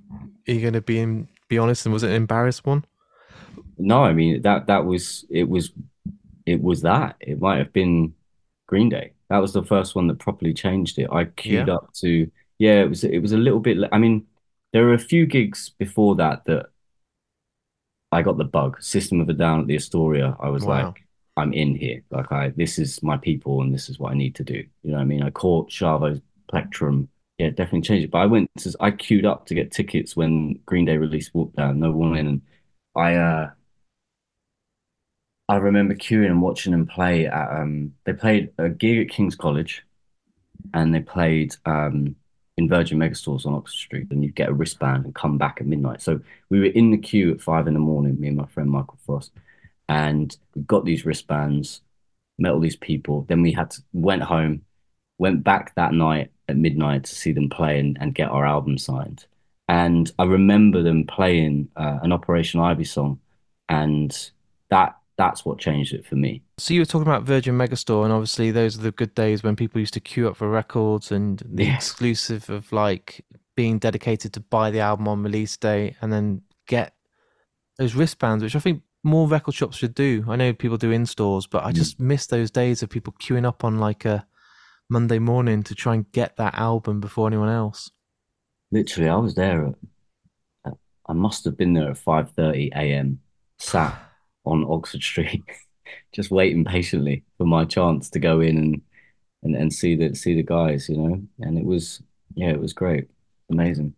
you 0.51 0.62
going 0.62 0.74
to 0.74 0.81
be 0.81 0.98
in, 0.98 1.27
be 1.48 1.60
honest 1.60 1.86
and 1.86 1.93
was 1.93 2.01
it 2.01 2.10
an 2.10 2.15
embarrassed 2.15 2.65
one? 2.65 2.86
No, 3.77 4.03
I 4.03 4.12
mean 4.13 4.41
that 4.41 4.65
that 4.67 4.84
was 4.86 5.25
it 5.29 5.48
was 5.48 5.74
it 6.48 6.60
was 6.63 6.81
that. 6.81 7.17
It 7.19 7.39
might 7.39 7.57
have 7.57 7.72
been 7.72 8.15
Green 8.67 8.89
Day. 8.89 9.12
That 9.29 9.39
was 9.39 9.53
the 9.53 9.63
first 9.63 9.93
one 9.95 10.07
that 10.07 10.17
properly 10.17 10.53
changed 10.55 10.98
it. 10.98 11.10
I 11.12 11.25
queued 11.25 11.67
Yeah. 11.67 11.75
up 11.75 11.93
to 12.01 12.31
yeah, 12.57 12.81
it 12.81 12.89
was 12.89 13.03
it 13.03 13.19
was 13.19 13.34
a 13.34 13.38
little 13.38 13.60
bit 13.60 13.77
I 13.91 14.00
mean, 14.00 14.25
there 14.74 14.86
were 14.86 14.93
a 14.93 14.98
few 15.13 15.27
gigs 15.27 15.69
before 15.77 16.15
that 16.15 16.45
that 16.45 16.67
I 18.12 18.24
got 18.24 18.38
the 18.38 18.43
bug. 18.45 18.81
System 18.81 19.19
of 19.22 19.29
a 19.29 19.34
Down 19.34 19.62
at 19.62 19.67
the 19.67 19.75
Astoria. 19.75 20.36
I 20.39 20.50
was 20.50 20.63
Wow. 20.65 20.86
like, 20.88 21.05
I'm 21.38 21.54
in 21.54 21.75
here. 21.75 22.01
Like 22.12 22.32
I 22.32 22.50
this 22.50 22.80
is 22.80 23.01
my 23.04 23.18
people 23.18 23.62
and 23.62 23.74
this 23.74 23.89
is 23.89 24.00
what 24.00 24.12
I 24.12 24.15
need 24.15 24.36
to 24.36 24.44
do. 24.44 24.63
You 24.84 24.92
know 24.92 24.98
what 24.98 25.01
I 25.01 25.06
mean? 25.06 25.24
I 25.24 25.30
caught 25.30 25.72
Shavo's 25.72 26.22
Plectrum. 26.50 27.10
Yeah, 27.38 27.50
definitely 27.50 27.82
changed 27.82 28.06
it. 28.06 28.12
But 28.12 28.20
I 28.20 28.25
went 28.27 28.50
to 28.60 28.74
I 28.80 28.92
queued 28.92 29.25
up 29.25 29.46
to 29.48 29.56
get 29.56 29.72
tickets 29.72 30.15
when 30.15 30.60
Green 30.65 30.86
Day 30.86 30.98
released 30.98 31.34
Walk 31.34 31.54
Down, 31.54 31.80
No 31.80 31.92
Warning, 31.92 32.27
and 32.27 32.42
I 32.96 33.15
uh 33.15 33.51
I 35.48 35.58
remember 35.58 35.94
queuing 35.94 36.27
and 36.27 36.42
watching 36.42 36.72
them 36.72 36.88
play 36.88 37.27
at 37.27 37.62
um 37.62 37.94
they 38.06 38.13
played 38.13 38.51
a 38.58 38.70
gig 38.70 39.00
at 39.00 39.13
King's 39.13 39.36
College 39.36 39.84
and 40.74 40.94
they 40.94 41.01
played 41.01 41.56
um 41.65 42.15
in 42.58 42.70
Virgin 42.70 42.98
Megastores 42.98 43.46
on 43.46 43.54
Oxford 43.54 43.77
Street, 43.77 44.08
and 44.12 44.24
you'd 44.24 44.36
get 44.36 44.50
a 44.50 44.54
wristband 44.54 45.06
and 45.06 45.13
come 45.13 45.38
back 45.38 45.58
at 45.60 45.68
midnight. 45.68 46.01
So 46.01 46.22
we 46.50 46.60
were 46.60 46.68
in 46.68 46.92
the 46.92 46.98
queue 46.98 47.34
at 47.34 47.42
five 47.42 47.68
in 47.68 47.74
the 47.74 47.80
morning, 47.80 48.20
me 48.20 48.30
and 48.30 48.38
my 48.38 48.46
friend 48.46 48.70
Michael 48.70 48.98
Frost, 49.06 49.32
and 49.89 50.36
we 50.56 50.62
got 50.63 50.86
these 50.86 51.06
wristbands, 51.06 51.82
met 52.38 52.51
all 52.51 52.60
these 52.60 52.75
people. 52.75 53.25
Then 53.27 53.42
we 53.42 53.51
had 53.51 53.72
to 53.72 53.82
went 53.94 54.24
home, 54.24 54.62
went 55.18 55.44
back 55.44 55.74
that 55.75 55.94
night 55.94 56.32
at 56.48 56.58
midnight 56.58 57.06
to 57.06 57.15
see 57.15 57.32
them 57.32 57.50
play 57.50 57.80
and, 57.80 57.98
and 58.00 58.13
get 58.15 58.30
our 58.30 58.46
album 58.46 58.77
signed. 58.77 59.25
And 59.68 60.12
I 60.20 60.25
remember 60.25 60.84
them 60.84 61.06
playing 61.08 61.70
uh, 61.75 62.00
an 62.04 62.12
Operation 62.12 62.60
Ivy 62.60 62.84
song, 62.84 63.20
and 63.70 64.15
that 64.70 64.98
that's 65.18 65.46
what 65.46 65.60
changed 65.60 65.94
it 65.94 66.06
for 66.06 66.15
me. 66.15 66.42
So 66.58 66.74
you 66.74 66.82
were 66.82 66.86
talking 66.86 67.08
about 67.08 67.24
Virgin 67.24 67.58
Megastore, 67.58 68.04
and 68.04 68.13
obviously 68.13 68.51
those 68.51 68.77
are 68.77 68.82
the 68.82 68.92
good 68.92 69.15
days 69.15 69.44
when 69.44 69.56
people 69.56 69.80
used 69.80 69.94
to 69.94 70.00
queue 70.00 70.27
up 70.27 70.36
for 70.36 70.50
records 70.50 71.12
and 71.12 71.42
the 71.50 71.65
Yeah. 71.65 71.75
exclusive 71.75 72.50
of 72.50 72.72
like 72.72 73.25
being 73.56 73.80
dedicated 73.80 74.34
to 74.34 74.39
buy 74.42 74.70
the 74.72 74.82
album 74.82 75.08
on 75.08 75.24
release 75.24 75.56
day 75.56 75.96
and 76.01 76.12
then 76.12 76.42
get 76.68 76.94
those 77.77 77.96
wristbands, 77.96 78.44
which 78.44 78.56
I 78.56 78.60
think 78.60 78.82
more 79.06 79.28
record 79.28 79.54
shops 79.54 79.78
should 79.78 79.96
do. 79.96 80.26
I 80.28 80.36
know 80.36 80.52
people 80.54 80.78
do 80.78 80.92
in 80.92 81.06
stores, 81.06 81.48
but 81.48 81.64
I 81.64 81.72
Mm. 81.72 81.76
just 81.76 82.00
miss 82.00 82.28
those 82.28 82.52
days 82.52 82.84
of 82.84 82.90
people 82.90 83.14
queuing 83.20 83.46
up 83.46 83.64
on 83.64 83.80
like 83.80 84.04
a 84.06 84.28
Monday 84.90 85.20
morning 85.20 85.64
to 85.64 85.76
try 85.76 85.94
and 85.94 86.12
get 86.12 86.36
that 86.38 86.56
album 86.56 87.00
before 87.00 87.28
anyone 87.28 87.50
else. 87.50 87.92
Literally, 88.72 89.10
I 89.10 89.16
was 89.16 89.36
there 89.36 89.74
at, 90.66 90.74
I 91.08 91.14
must 91.14 91.46
have 91.46 91.56
been 91.58 91.74
there 91.74 91.92
at 91.92 91.98
5:30 91.98 92.72
a.m. 92.76 93.22
sat 93.60 93.96
on 94.46 94.66
Oxford 94.68 95.02
Street, 95.02 95.44
just 96.14 96.32
waiting 96.32 96.66
patiently 96.66 97.24
for 97.38 97.46
my 97.46 97.64
chance 97.66 98.10
to 98.12 98.20
go 98.20 98.42
in 98.42 98.58
and 98.58 98.82
and, 99.44 99.56
and 99.56 99.72
see 99.74 99.96
the 99.96 100.16
see 100.16 100.36
the 100.36 100.44
guys, 100.44 100.90
you 100.90 100.98
know. 100.98 101.22
And 101.40 101.58
it 101.58 101.66
was 101.66 102.02
yeah, 102.34 102.50
it 102.50 102.60
was 102.60 102.74
great. 102.74 103.08
Amazing. 103.52 103.94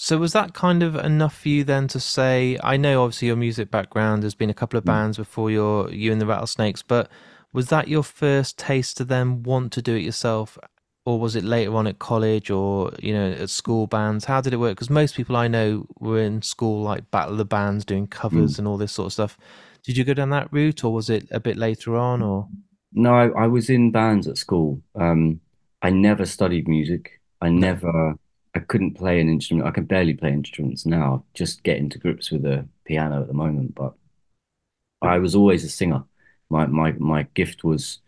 So 0.00 0.16
was 0.16 0.32
that 0.32 0.54
kind 0.54 0.84
of 0.84 0.94
enough 0.94 1.40
for 1.40 1.48
you 1.48 1.64
then 1.64 1.88
to 1.88 1.98
say? 1.98 2.56
I 2.62 2.76
know 2.76 3.02
obviously 3.02 3.26
your 3.26 3.36
music 3.36 3.68
background 3.68 4.22
has 4.22 4.32
been 4.36 4.48
a 4.48 4.54
couple 4.54 4.78
of 4.78 4.84
Mm. 4.84 4.92
bands 4.94 5.16
before 5.16 5.50
your 5.50 5.90
you 5.90 6.12
and 6.12 6.20
the 6.20 6.26
Rattlesnakes, 6.26 6.82
but 6.84 7.10
was 7.52 7.66
that 7.70 7.88
your 7.88 8.04
first 8.04 8.56
taste 8.56 8.96
to 8.98 9.04
then 9.04 9.42
want 9.42 9.72
to 9.72 9.82
do 9.82 9.96
it 9.96 10.02
yourself, 10.04 10.56
or 11.04 11.18
was 11.18 11.34
it 11.34 11.42
later 11.42 11.74
on 11.74 11.88
at 11.88 11.98
college 11.98 12.48
or 12.48 12.92
you 13.02 13.12
know 13.12 13.32
at 13.32 13.50
school 13.50 13.88
bands? 13.88 14.26
How 14.26 14.40
did 14.40 14.52
it 14.52 14.58
work? 14.58 14.76
Because 14.76 14.88
most 14.88 15.16
people 15.16 15.34
I 15.34 15.48
know 15.48 15.88
were 15.98 16.20
in 16.22 16.42
school 16.42 16.80
like 16.80 17.10
Battle 17.10 17.32
of 17.32 17.38
the 17.38 17.44
Bands 17.44 17.84
doing 17.84 18.06
covers 18.06 18.54
Mm. 18.54 18.58
and 18.60 18.68
all 18.68 18.76
this 18.76 18.92
sort 18.92 19.06
of 19.06 19.12
stuff. 19.14 19.36
Did 19.82 19.96
you 19.96 20.04
go 20.04 20.14
down 20.14 20.30
that 20.30 20.52
route, 20.52 20.84
or 20.84 20.92
was 20.92 21.10
it 21.10 21.26
a 21.32 21.40
bit 21.40 21.56
later 21.56 21.96
on? 21.96 22.22
Or 22.22 22.46
No, 22.92 23.14
I, 23.14 23.26
I 23.30 23.46
was 23.48 23.68
in 23.68 23.90
bands 23.90 24.28
at 24.28 24.38
school. 24.38 24.80
Um, 24.94 25.40
I 25.82 25.90
never 25.90 26.24
studied 26.24 26.68
music. 26.68 27.20
I 27.40 27.48
never, 27.50 28.14
I 28.58 28.64
couldn't 28.64 28.94
play 28.94 29.20
an 29.20 29.28
instrument. 29.28 29.68
I 29.68 29.70
can 29.70 29.84
barely 29.84 30.14
play 30.14 30.32
instruments 30.32 30.84
now, 30.84 31.24
just 31.32 31.62
getting 31.62 31.88
to 31.90 31.98
grips 31.98 32.32
with 32.32 32.42
the 32.42 32.66
piano 32.84 33.20
at 33.20 33.28
the 33.28 33.34
moment. 33.34 33.76
But 33.76 33.94
I 35.00 35.18
was 35.18 35.36
always 35.36 35.62
a 35.62 35.68
singer. 35.68 36.02
My 36.50 36.66
my 36.66 36.90
my 36.92 37.22
gift 37.34 37.62
was 37.62 38.00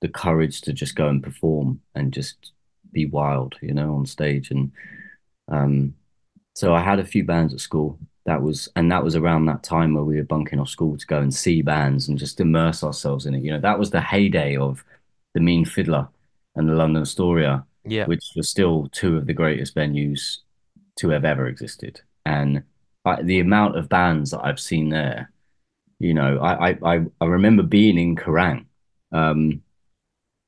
the 0.00 0.08
courage 0.08 0.60
to 0.60 0.72
just 0.72 0.94
go 0.94 1.08
and 1.08 1.24
perform 1.24 1.80
and 1.96 2.12
just 2.12 2.52
be 2.92 3.06
wild, 3.06 3.56
you 3.60 3.74
know, 3.74 3.96
on 3.96 4.06
stage. 4.06 4.52
And 4.52 4.70
um, 5.48 5.94
so 6.54 6.72
I 6.72 6.82
had 6.82 7.00
a 7.00 7.04
few 7.04 7.24
bands 7.24 7.52
at 7.52 7.60
school. 7.60 7.98
That 8.26 8.42
was, 8.42 8.68
and 8.76 8.90
that 8.92 9.02
was 9.04 9.16
around 9.16 9.46
that 9.46 9.62
time 9.62 9.94
where 9.94 10.04
we 10.04 10.16
were 10.16 10.24
bunking 10.24 10.60
off 10.60 10.68
school 10.68 10.96
to 10.96 11.06
go 11.06 11.18
and 11.18 11.32
see 11.34 11.62
bands 11.62 12.08
and 12.08 12.18
just 12.18 12.40
immerse 12.40 12.84
ourselves 12.84 13.26
in 13.26 13.34
it. 13.34 13.42
You 13.42 13.52
know, 13.52 13.60
that 13.60 13.78
was 13.78 13.90
the 13.90 14.00
heyday 14.00 14.56
of 14.56 14.84
the 15.34 15.40
Mean 15.40 15.64
Fiddler 15.64 16.08
and 16.54 16.68
the 16.68 16.74
London 16.74 17.02
Astoria, 17.02 17.64
yeah, 17.86 18.06
which 18.06 18.24
were 18.36 18.42
still 18.42 18.88
two 18.92 19.16
of 19.16 19.26
the 19.26 19.34
greatest 19.34 19.74
venues 19.74 20.38
to 20.96 21.10
have 21.10 21.24
ever 21.24 21.46
existed. 21.46 22.00
And 22.24 22.64
I, 23.04 23.22
the 23.22 23.40
amount 23.40 23.76
of 23.76 23.88
bands 23.88 24.30
that 24.32 24.44
I've 24.44 24.60
seen 24.60 24.88
there, 24.90 25.32
you 25.98 26.14
know, 26.14 26.38
I 26.38 26.70
I 26.84 27.06
I, 27.20 27.24
remember 27.24 27.62
being 27.62 27.98
in 27.98 28.16
Kerrang, 28.16 28.66
um, 29.12 29.62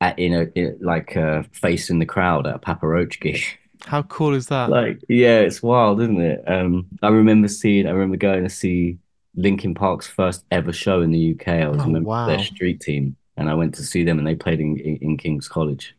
at 0.00 0.18
in 0.18 0.34
a 0.34 0.42
in, 0.54 0.78
like 0.80 1.16
uh, 1.16 1.42
facing 1.52 1.98
the 1.98 2.06
crowd 2.06 2.46
at 2.46 2.56
a 2.56 2.58
Papa 2.58 2.86
Roach 2.86 3.20
gig. 3.20 3.42
how 3.86 4.02
cool 4.02 4.34
is 4.34 4.48
that? 4.48 4.70
Like, 4.70 5.00
yeah, 5.08 5.40
it's 5.40 5.62
wild, 5.62 6.00
isn't 6.00 6.20
it? 6.20 6.44
Um, 6.46 6.86
I 7.02 7.08
remember 7.08 7.48
seeing, 7.48 7.86
I 7.86 7.90
remember 7.90 8.16
going 8.16 8.42
to 8.44 8.50
see 8.50 8.98
Linkin 9.34 9.74
Park's 9.74 10.06
first 10.06 10.44
ever 10.50 10.72
show 10.72 11.02
in 11.02 11.10
the 11.10 11.32
UK. 11.32 11.48
I 11.48 11.68
was 11.68 11.80
Oh, 11.82 11.84
a 11.84 11.88
member 11.88 12.10
of 12.10 12.26
their 12.26 12.38
street 12.40 12.80
team, 12.80 13.16
and 13.36 13.48
I 13.48 13.54
went 13.54 13.74
to 13.76 13.82
see 13.84 14.04
them, 14.04 14.18
and 14.18 14.26
they 14.26 14.34
played 14.34 14.60
in, 14.60 14.78
in, 14.78 14.96
in 14.96 15.16
King's 15.16 15.48
College 15.48 15.94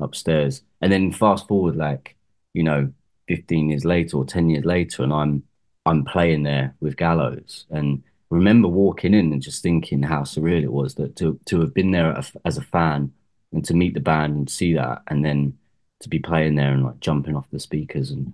upstairs. 0.00 0.62
And 0.80 0.92
then 0.92 1.12
fast 1.12 1.46
forward, 1.48 1.76
like, 1.76 2.16
you 2.54 2.62
know, 2.62 2.92
15 3.28 3.70
years 3.70 3.84
later 3.84 4.16
or 4.16 4.24
10 4.24 4.50
years 4.50 4.64
later, 4.64 5.02
and 5.02 5.12
I'm 5.12 5.42
I'm 5.84 6.04
playing 6.04 6.44
there 6.44 6.74
with 6.80 6.96
Gallows, 6.96 7.66
and 7.70 8.02
remember 8.30 8.68
walking 8.68 9.14
in 9.14 9.32
and 9.32 9.42
just 9.42 9.62
thinking 9.62 10.02
how 10.02 10.20
surreal 10.20 10.62
it 10.62 10.72
was 10.72 10.94
that 10.94 11.16
to 11.16 11.38
to 11.46 11.60
have 11.60 11.74
been 11.74 11.90
there 11.90 12.16
as 12.44 12.56
a- 12.56 12.62
fan 12.62 13.12
and 13.52 13.64
to 13.64 13.74
meet 13.74 13.94
the 13.94 14.00
band 14.00 14.36
and 14.36 14.50
see 14.50 14.74
that, 14.74 15.02
and 15.08 15.24
then 15.24 15.56
to 16.00 16.08
be 16.08 16.18
playing 16.18 16.54
there 16.56 16.72
and 16.72 16.84
like 16.84 17.00
jumping 17.00 17.36
off 17.36 17.50
the 17.50 17.60
speakers 17.60 18.10
and 18.10 18.32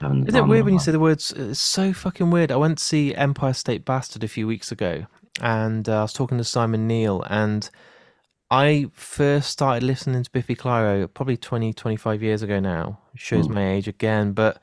having 0.00 0.22
the 0.22 0.28
Isn't 0.28 0.44
it 0.44 0.48
weird 0.48 0.64
when 0.64 0.74
you 0.74 0.80
say 0.80 0.92
the 0.92 1.00
words? 1.00 1.32
It's 1.32 1.60
so 1.60 1.92
fucking 1.92 2.30
weird. 2.30 2.50
I 2.52 2.56
went 2.56 2.78
to 2.78 2.84
see 2.84 3.14
Empire 3.14 3.52
State 3.52 3.84
Bastard 3.84 4.24
a 4.24 4.28
few 4.28 4.46
weeks 4.46 4.72
ago, 4.72 5.06
and 5.40 5.88
uh, 5.88 5.98
I 5.98 6.02
was 6.02 6.12
talking 6.12 6.38
to 6.38 6.44
Simon 6.44 6.86
Neil, 6.86 7.22
and 7.28 7.68
I 8.50 8.86
first 8.92 9.50
started 9.50 9.82
listening 9.84 10.22
to 10.24 10.30
Biffy 10.30 10.56
Clyro 10.56 11.12
probably 11.12 11.36
20, 11.36 11.72
25 11.72 12.22
years 12.22 12.42
ago 12.42 12.58
now. 12.60 12.98
Shows 13.14 13.46
Mm. 13.48 13.54
my 13.54 13.70
age 13.70 13.86
again, 13.88 14.32
but 14.32 14.60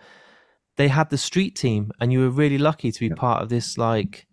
they 0.75 0.89
had 0.89 1.10
the 1.10 1.17
street 1.17 1.56
team, 1.56 1.91
and 2.00 2.12
you 2.12 2.20
were 2.20 2.29
really 2.29 2.58
lucky 2.58 2.91
to 2.91 3.00
be 3.00 3.08
Yeah. 3.08 3.15
part 3.15 3.41
of 3.41 3.50
this 3.50 3.77
like 3.77 4.25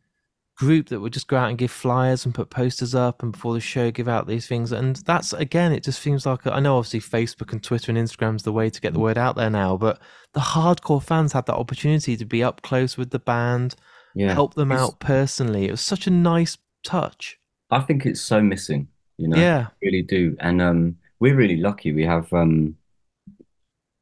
group 0.57 0.89
that 0.89 1.01
would 1.01 1.13
just 1.13 1.27
go 1.27 1.37
out 1.37 1.49
and 1.49 1.59
give 1.59 1.71
flyers 1.71 2.25
and 2.25 2.33
put 2.35 2.49
posters 2.49 2.95
up 2.95 3.25
and 3.25 3.33
before 3.33 3.55
the 3.55 3.61
show 3.61 3.91
give 3.91 4.07
out 4.07 4.29
these 4.29 4.47
things 4.47 4.71
and 4.71 4.95
that's 5.05 5.33
again 5.33 5.73
it 5.73 5.83
just 5.83 6.01
seems 6.01 6.25
like 6.25 6.47
I 6.47 6.61
know 6.61 6.79
obviously 6.79 7.01
Facebook 7.01 7.51
and 7.51 7.61
Twitter 7.61 7.91
and 7.91 7.99
Instagram's 7.99 8.45
the 8.45 8.53
way 8.53 8.71
to 8.71 8.81
get 8.81 8.93
the 8.93 9.01
word 9.01 9.19
out 9.19 9.35
there 9.35 9.51
now 9.51 9.77
but 9.77 10.01
the 10.33 10.39
hardcore 10.39 11.03
fans 11.03 11.33
had 11.33 11.47
that 11.47 11.57
opportunity 11.57 12.17
to 12.17 12.25
be 12.25 12.41
up 12.45 12.63
close 12.63 12.97
with 12.97 13.11
the 13.11 13.19
band 13.19 13.75
yeah. 14.15 14.33
help 14.33 14.55
them 14.55 14.71
It's- 14.71 14.89
out 14.91 15.01
personally 15.01 15.67
it 15.67 15.73
was 15.73 15.81
such 15.81 16.07
a 16.07 16.11
nice 16.11 16.57
touch 16.85 17.37
I 17.69 17.81
think 17.81 18.07
it's 18.07 18.21
so 18.21 18.41
missing, 18.41 18.87
you 19.19 19.29
know, 19.29 19.45
yeah 19.45 19.69
really 19.83 20.03
do. 20.03 20.37
And 20.41 20.63
um, 20.63 20.99
we're 21.21 21.37
really 21.37 21.57
lucky. 21.59 21.93
We 21.93 22.05
have 22.05 22.33
um, 22.33 22.77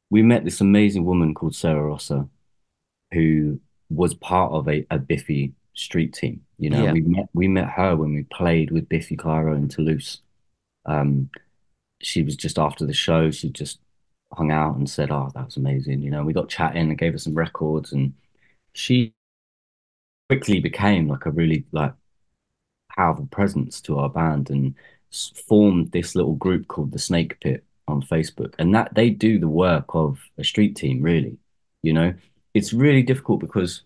we 0.09 0.21
met 0.21 0.43
this 0.45 0.61
amazing 0.61 1.05
woman 1.05 1.33
called 1.33 1.55
Sarah 1.55 1.83
Rosser, 1.83 2.27
who 3.13 3.59
was 3.89 4.13
part 4.15 4.53
of 4.53 4.67
a, 4.69 4.85
a 4.91 4.99
Biffy 4.99 5.53
street 5.75 6.13
team. 6.13 6.45
You 6.59 6.71
know, 6.71 6.85
Yeah. 6.85 6.91
we 6.91 7.01
met 7.01 7.29
we 7.33 7.47
met 7.47 7.69
her 7.69 7.95
when 7.95 8.13
we 8.15 8.23
played 8.25 8.71
with 8.71 8.89
Biffy 8.89 9.17
Clyro 9.17 9.55
in 9.57 9.69
Toulouse. 9.69 10.21
Um, 10.85 11.31
she 12.01 12.23
was 12.23 12.35
just 12.37 12.59
after 12.59 12.85
the 12.85 12.93
show. 12.93 13.31
She 13.31 13.49
just 13.51 13.79
hung 14.33 14.51
out 14.51 14.77
and 14.77 14.89
said, 14.89 15.11
"Oh, 15.11 15.31
that 15.35 15.45
was 15.45 15.57
amazing." 15.57 16.01
You 16.01 16.11
know, 16.11 16.23
we 16.25 16.33
got 16.33 16.49
chatting 16.49 16.89
and 16.89 16.97
gave 16.97 17.13
her 17.13 17.19
some 17.19 17.35
records, 17.35 17.93
and 17.93 18.13
she 18.73 19.13
quickly 20.29 20.59
became 20.59 21.07
like 21.07 21.25
a 21.25 21.31
really 21.31 21.65
like 21.71 21.93
powerful 22.95 23.27
presence 23.27 23.81
to 23.81 23.97
our 23.99 24.09
band 24.09 24.49
and 24.49 24.75
formed 25.13 25.91
this 25.91 26.15
little 26.15 26.35
group 26.35 26.67
called 26.67 26.91
the 26.91 26.99
Snake 26.99 27.39
Pit 27.39 27.63
on 27.87 28.01
Facebook. 28.01 28.53
And 28.59 28.73
that 28.75 28.93
they 28.93 29.09
do 29.09 29.39
the 29.39 29.47
work 29.47 29.85
of 29.93 30.19
a 30.37 30.43
street 30.43 30.75
team, 30.75 31.01
really. 31.01 31.37
You 31.81 31.93
know, 31.93 32.13
it's 32.53 32.73
really 32.73 33.03
difficult 33.03 33.39
because 33.39 33.81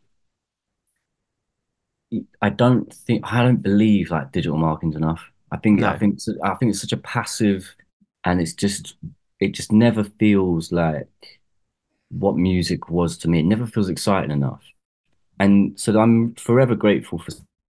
I 2.41 2.49
don't 2.49 2.93
think 2.93 3.23
I 3.31 3.43
don't 3.43 3.61
believe 3.61 4.11
like 4.11 4.31
digital 4.31 4.57
marketing's 4.57 4.95
enough. 4.95 5.31
I 5.51 5.57
think 5.57 5.81
I 5.83 5.97
think 5.97 6.19
I 6.43 6.53
think 6.55 6.71
it's 6.71 6.81
such 6.81 6.93
a 6.93 6.97
passive, 6.97 7.75
and 8.23 8.41
it's 8.41 8.53
just 8.53 8.95
it 9.39 9.53
just 9.53 9.71
never 9.71 10.03
feels 10.03 10.71
like 10.71 11.39
what 12.09 12.37
music 12.37 12.89
was 12.89 13.17
to 13.19 13.29
me. 13.29 13.39
It 13.39 13.45
never 13.45 13.65
feels 13.65 13.89
exciting 13.89 14.31
enough. 14.31 14.63
And 15.39 15.79
so 15.79 15.99
I'm 15.99 16.33
forever 16.35 16.75
grateful 16.75 17.19
for 17.19 17.31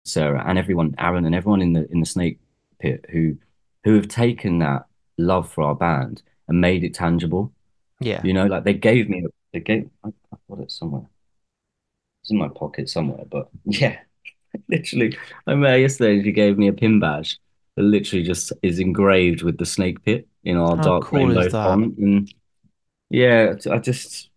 Sarah 0.04 0.44
and 0.46 0.58
everyone, 0.58 0.94
Aaron 0.98 1.26
and 1.26 1.34
everyone 1.34 1.62
in 1.62 1.72
the 1.72 1.90
in 1.90 2.00
the 2.00 2.06
Snake 2.06 2.39
Pit 2.80 3.06
who 3.10 3.38
who 3.84 3.94
have 3.96 4.08
taken 4.08 4.58
that 4.60 4.86
love 5.18 5.50
for 5.52 5.64
our 5.64 5.74
band 5.74 6.22
and 6.48 6.60
made 6.60 6.84
it 6.84 6.94
tangible. 6.94 7.52
yeah 8.00 8.24
You 8.24 8.34
know, 8.34 8.46
like 8.46 8.64
they 8.64 8.74
gave 8.74 9.08
me 9.10 9.24
a 9.26 9.28
they 9.52 9.60
gave 9.60 9.90
I, 10.04 10.08
I've 10.32 10.40
got 10.48 10.60
it 10.60 10.72
somewhere. 10.72 11.06
It's 12.22 12.30
in 12.30 12.38
my 12.38 12.48
pocket 12.48 12.88
somewhere, 12.88 13.24
but 13.30 13.48
yeah, 13.64 13.98
literally. 14.68 15.18
I 15.46 15.54
met 15.54 15.76
yesterday 15.80 16.16
and 16.16 16.24
she 16.24 16.32
gave 16.32 16.58
me 16.58 16.68
a 16.68 16.72
pin 16.72 17.00
badge 17.00 17.38
that 17.76 17.82
literally 17.82 18.24
just 18.24 18.52
is 18.62 18.78
engraved 18.78 19.42
with 19.42 19.58
the 19.58 19.66
Snake 19.66 20.04
Pit 20.04 20.28
in 20.44 20.56
our 20.56 20.76
How 20.76 20.78
dark 20.78 21.12
cool 21.12 21.28
rainbow 21.28 21.50
font. 21.52 21.98
And 21.98 22.32
yeah, 23.10 23.54
I 23.70 23.78
just 23.78 24.29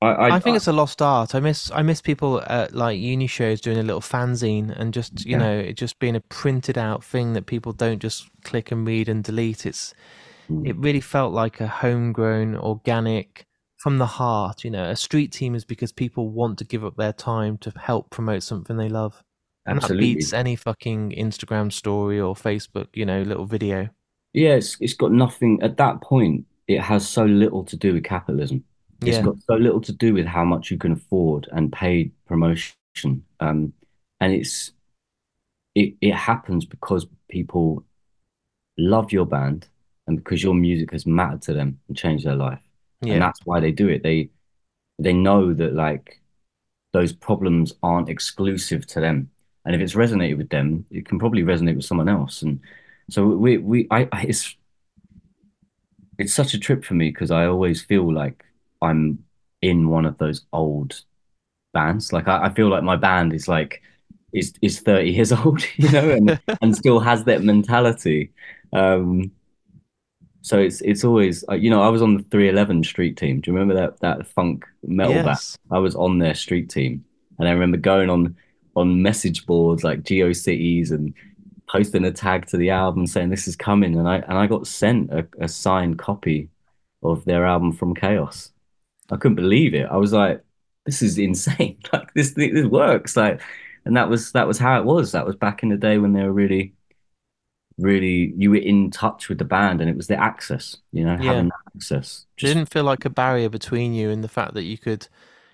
I 0.00 0.06
I, 0.06 0.36
I 0.36 0.40
think 0.40 0.56
it's 0.56 0.68
a 0.68 0.72
lost 0.72 1.02
art. 1.02 1.34
I 1.34 1.40
miss 1.40 1.70
I 1.72 1.82
miss 1.82 2.00
people 2.00 2.40
at 2.46 2.74
like 2.74 2.98
uni 2.98 3.26
shows 3.26 3.60
doing 3.60 3.78
a 3.78 3.82
little 3.82 4.00
fanzine 4.00 4.70
and 4.78 4.94
just 4.94 5.24
you 5.26 5.32
Yeah. 5.32 5.38
know 5.38 5.58
it 5.58 5.72
just 5.74 5.98
being 5.98 6.16
a 6.16 6.20
printed 6.20 6.78
out 6.78 7.02
thing 7.04 7.32
that 7.34 7.46
people 7.46 7.72
don't 7.72 8.00
just 8.00 8.28
click 8.44 8.70
and 8.70 8.86
read 8.86 9.08
and 9.08 9.24
delete. 9.24 9.66
It's 9.66 9.94
Mm. 10.50 10.66
it 10.66 10.76
really 10.78 11.00
felt 11.02 11.34
like 11.34 11.60
a 11.60 11.66
homegrown, 11.68 12.56
organic 12.56 13.44
from 13.76 13.98
the 13.98 14.06
heart. 14.06 14.64
You 14.64 14.70
know, 14.70 14.84
a 14.88 14.96
street 14.96 15.30
team 15.30 15.54
is 15.54 15.62
because 15.66 15.92
people 15.92 16.30
want 16.30 16.56
to 16.58 16.64
give 16.64 16.82
up 16.86 16.96
their 16.96 17.12
time 17.12 17.58
to 17.58 17.70
help 17.78 18.08
promote 18.08 18.42
something 18.42 18.78
they 18.78 18.88
love. 18.88 19.22
And 19.66 19.76
Absolutely. 19.76 20.14
that 20.14 20.14
beats 20.20 20.32
any 20.32 20.56
fucking 20.56 21.10
Instagram 21.10 21.70
story 21.70 22.18
or 22.18 22.34
Facebook, 22.34 22.86
you 22.94 23.04
know, 23.04 23.20
little 23.20 23.44
video. 23.44 23.90
Yeah, 24.32 24.54
it's 24.54 24.78
it's 24.80 24.94
got 24.94 25.12
nothing 25.12 25.60
at 25.62 25.76
that 25.76 26.00
point. 26.00 26.46
It 26.66 26.80
has 26.80 27.06
so 27.06 27.26
little 27.26 27.62
to 27.64 27.76
do 27.76 27.92
with 27.92 28.04
capitalism. 28.04 28.64
It's 29.04 29.16
Yeah. 29.16 29.22
got 29.22 29.36
so 29.42 29.54
little 29.54 29.80
to 29.82 29.92
do 29.92 30.14
with 30.14 30.26
how 30.26 30.44
much 30.44 30.70
you 30.70 30.78
can 30.78 30.92
afford 30.92 31.48
and 31.52 31.72
paid 31.72 32.12
promotion. 32.26 32.74
Um, 33.40 33.72
and 34.20 34.32
it's 34.32 34.72
it 35.74 35.94
it 36.00 36.14
happens 36.14 36.64
because 36.64 37.06
people 37.28 37.84
love 38.78 39.12
your 39.12 39.26
band 39.26 39.68
and 40.06 40.18
because 40.18 40.42
your 40.42 40.54
music 40.54 40.92
has 40.92 41.06
mattered 41.06 41.42
to 41.42 41.52
them 41.54 41.80
and 41.88 41.96
changed 41.96 42.26
their 42.26 42.36
life. 42.36 42.60
And 43.10 43.20
that's 43.22 43.40
why 43.44 43.60
they 43.60 43.72
do 43.72 43.88
it. 43.88 44.02
They 44.02 44.30
they 44.98 45.12
know 45.14 45.54
that 45.54 45.74
like 45.74 46.20
those 46.92 47.12
problems 47.12 47.74
aren't 47.82 48.08
exclusive 48.10 48.86
to 48.88 49.00
them. 49.00 49.30
And 49.64 49.74
if 49.74 49.80
it's 49.82 49.94
resonated 49.94 50.38
with 50.38 50.50
them, 50.50 50.86
it 50.90 51.06
can 51.06 51.18
probably 51.18 51.42
resonate 51.42 51.76
with 51.76 51.86
someone 51.86 52.08
else. 52.08 52.42
And 52.42 52.60
so 53.10 53.26
we 53.26 53.58
we 53.58 53.88
I, 53.90 54.08
I 54.12 54.22
it's 54.24 54.56
it's 56.18 56.34
such 56.34 56.54
a 56.54 56.58
trip 56.58 56.84
for 56.84 56.94
me 56.94 57.10
because 57.10 57.30
I 57.30 57.46
always 57.46 57.82
feel 57.82 58.12
like 58.12 58.44
I'm 58.82 59.24
in 59.62 59.88
one 59.88 60.04
of 60.06 60.18
those 60.18 60.44
old 60.52 61.00
bands. 61.72 62.12
Like 62.12 62.28
I, 62.28 62.46
I 62.46 62.54
feel 62.54 62.68
like 62.68 62.82
my 62.82 62.96
band 62.96 63.32
is 63.32 63.48
like 63.48 63.82
is 64.32 64.54
is 64.62 64.80
30 64.80 65.10
years 65.16 65.32
old, 65.32 65.62
you 65.76 65.90
know, 65.90 66.10
and 66.10 66.40
and 66.62 66.76
still 66.76 67.00
has 67.00 67.24
that 67.24 67.42
mentality. 67.42 68.32
Um, 68.72 69.32
so 70.42 70.58
it's 70.58 70.80
it's 70.82 71.04
always 71.04 71.44
uh, 71.48 71.54
you 71.54 71.70
know 71.70 71.82
I 71.82 71.88
was 71.88 72.02
on 72.02 72.16
the 72.16 72.22
311 72.24 72.84
street 72.84 73.16
team. 73.16 73.40
Do 73.40 73.50
you 73.50 73.56
remember 73.56 73.74
that 73.74 74.00
that 74.00 74.26
funk 74.26 74.66
metal 74.82 75.22
band? 75.22 75.38
I 75.70 75.78
was 75.78 75.94
on 75.94 76.18
their 76.18 76.34
street 76.34 76.70
team, 76.70 77.04
and 77.38 77.48
I 77.48 77.52
remember 77.52 77.76
going 77.76 78.10
on 78.10 78.36
on 78.76 79.02
message 79.02 79.44
boards 79.46 79.82
like 79.82 80.02
GeoCities 80.02 80.92
and 80.92 81.12
posting 81.68 82.04
a 82.04 82.12
tag 82.12 82.46
to 82.46 82.56
the 82.56 82.70
album 82.70 83.06
saying 83.06 83.30
this 83.30 83.48
is 83.48 83.56
coming, 83.56 83.96
and 83.96 84.08
I 84.08 84.16
and 84.18 84.38
I 84.38 84.46
got 84.46 84.66
sent 84.66 85.12
a, 85.12 85.26
a 85.40 85.48
signed 85.48 85.98
copy 85.98 86.48
of 87.02 87.24
their 87.24 87.44
album 87.44 87.72
From 87.72 87.94
Chaos. 87.94 88.52
I 89.10 89.16
couldn't 89.16 89.36
believe 89.36 89.74
it. 89.74 89.86
I 89.90 89.96
was 89.96 90.12
like, 90.12 90.42
this 90.86 91.02
is 91.02 91.18
insane. 91.18 91.78
Like 91.92 92.12
this 92.14 92.32
this 92.32 92.66
works. 92.66 93.16
Like, 93.16 93.40
and 93.84 93.96
that 93.96 94.08
was 94.08 94.32
that 94.32 94.46
was 94.46 94.58
how 94.58 94.78
it 94.78 94.84
was. 94.84 95.12
That 95.12 95.26
was 95.26 95.36
back 95.36 95.62
in 95.62 95.68
the 95.70 95.76
day 95.76 95.98
when 95.98 96.12
they 96.12 96.22
were 96.22 96.32
really 96.32 96.74
really 97.78 98.32
you 98.36 98.50
were 98.50 98.56
in 98.56 98.90
touch 98.90 99.28
with 99.28 99.38
the 99.38 99.44
band 99.44 99.80
and 99.80 99.88
it 99.88 99.96
was 99.96 100.08
the 100.08 100.20
access, 100.20 100.76
you 100.92 101.04
know, 101.04 101.16
Yeah. 101.20 101.34
having 101.34 101.50
access. 101.76 102.26
It 102.36 102.46
didn't 102.46 102.66
feel 102.66 102.84
like 102.84 103.04
a 103.04 103.10
barrier 103.10 103.48
between 103.48 103.94
you 103.94 104.10
and 104.10 104.22
the 104.24 104.28
fact 104.28 104.54
that 104.54 104.64
you 104.64 104.76
could, 104.76 105.06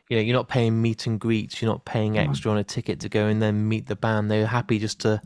you 0.08 0.16
know, 0.16 0.22
you're 0.22 0.36
not 0.36 0.48
paying 0.48 0.80
meet 0.80 1.06
and 1.06 1.20
greets, 1.20 1.60
you're 1.60 1.70
not 1.70 1.84
paying 1.84 2.16
extra 2.18 2.50
on 2.50 2.56
a 2.58 2.64
ticket 2.64 3.00
to 3.00 3.08
go 3.08 3.26
and 3.26 3.42
then 3.42 3.68
meet 3.68 3.86
the 3.86 3.96
band. 3.96 4.30
They 4.30 4.40
were 4.40 4.46
happy 4.46 4.78
just 4.78 5.00
to 5.00 5.20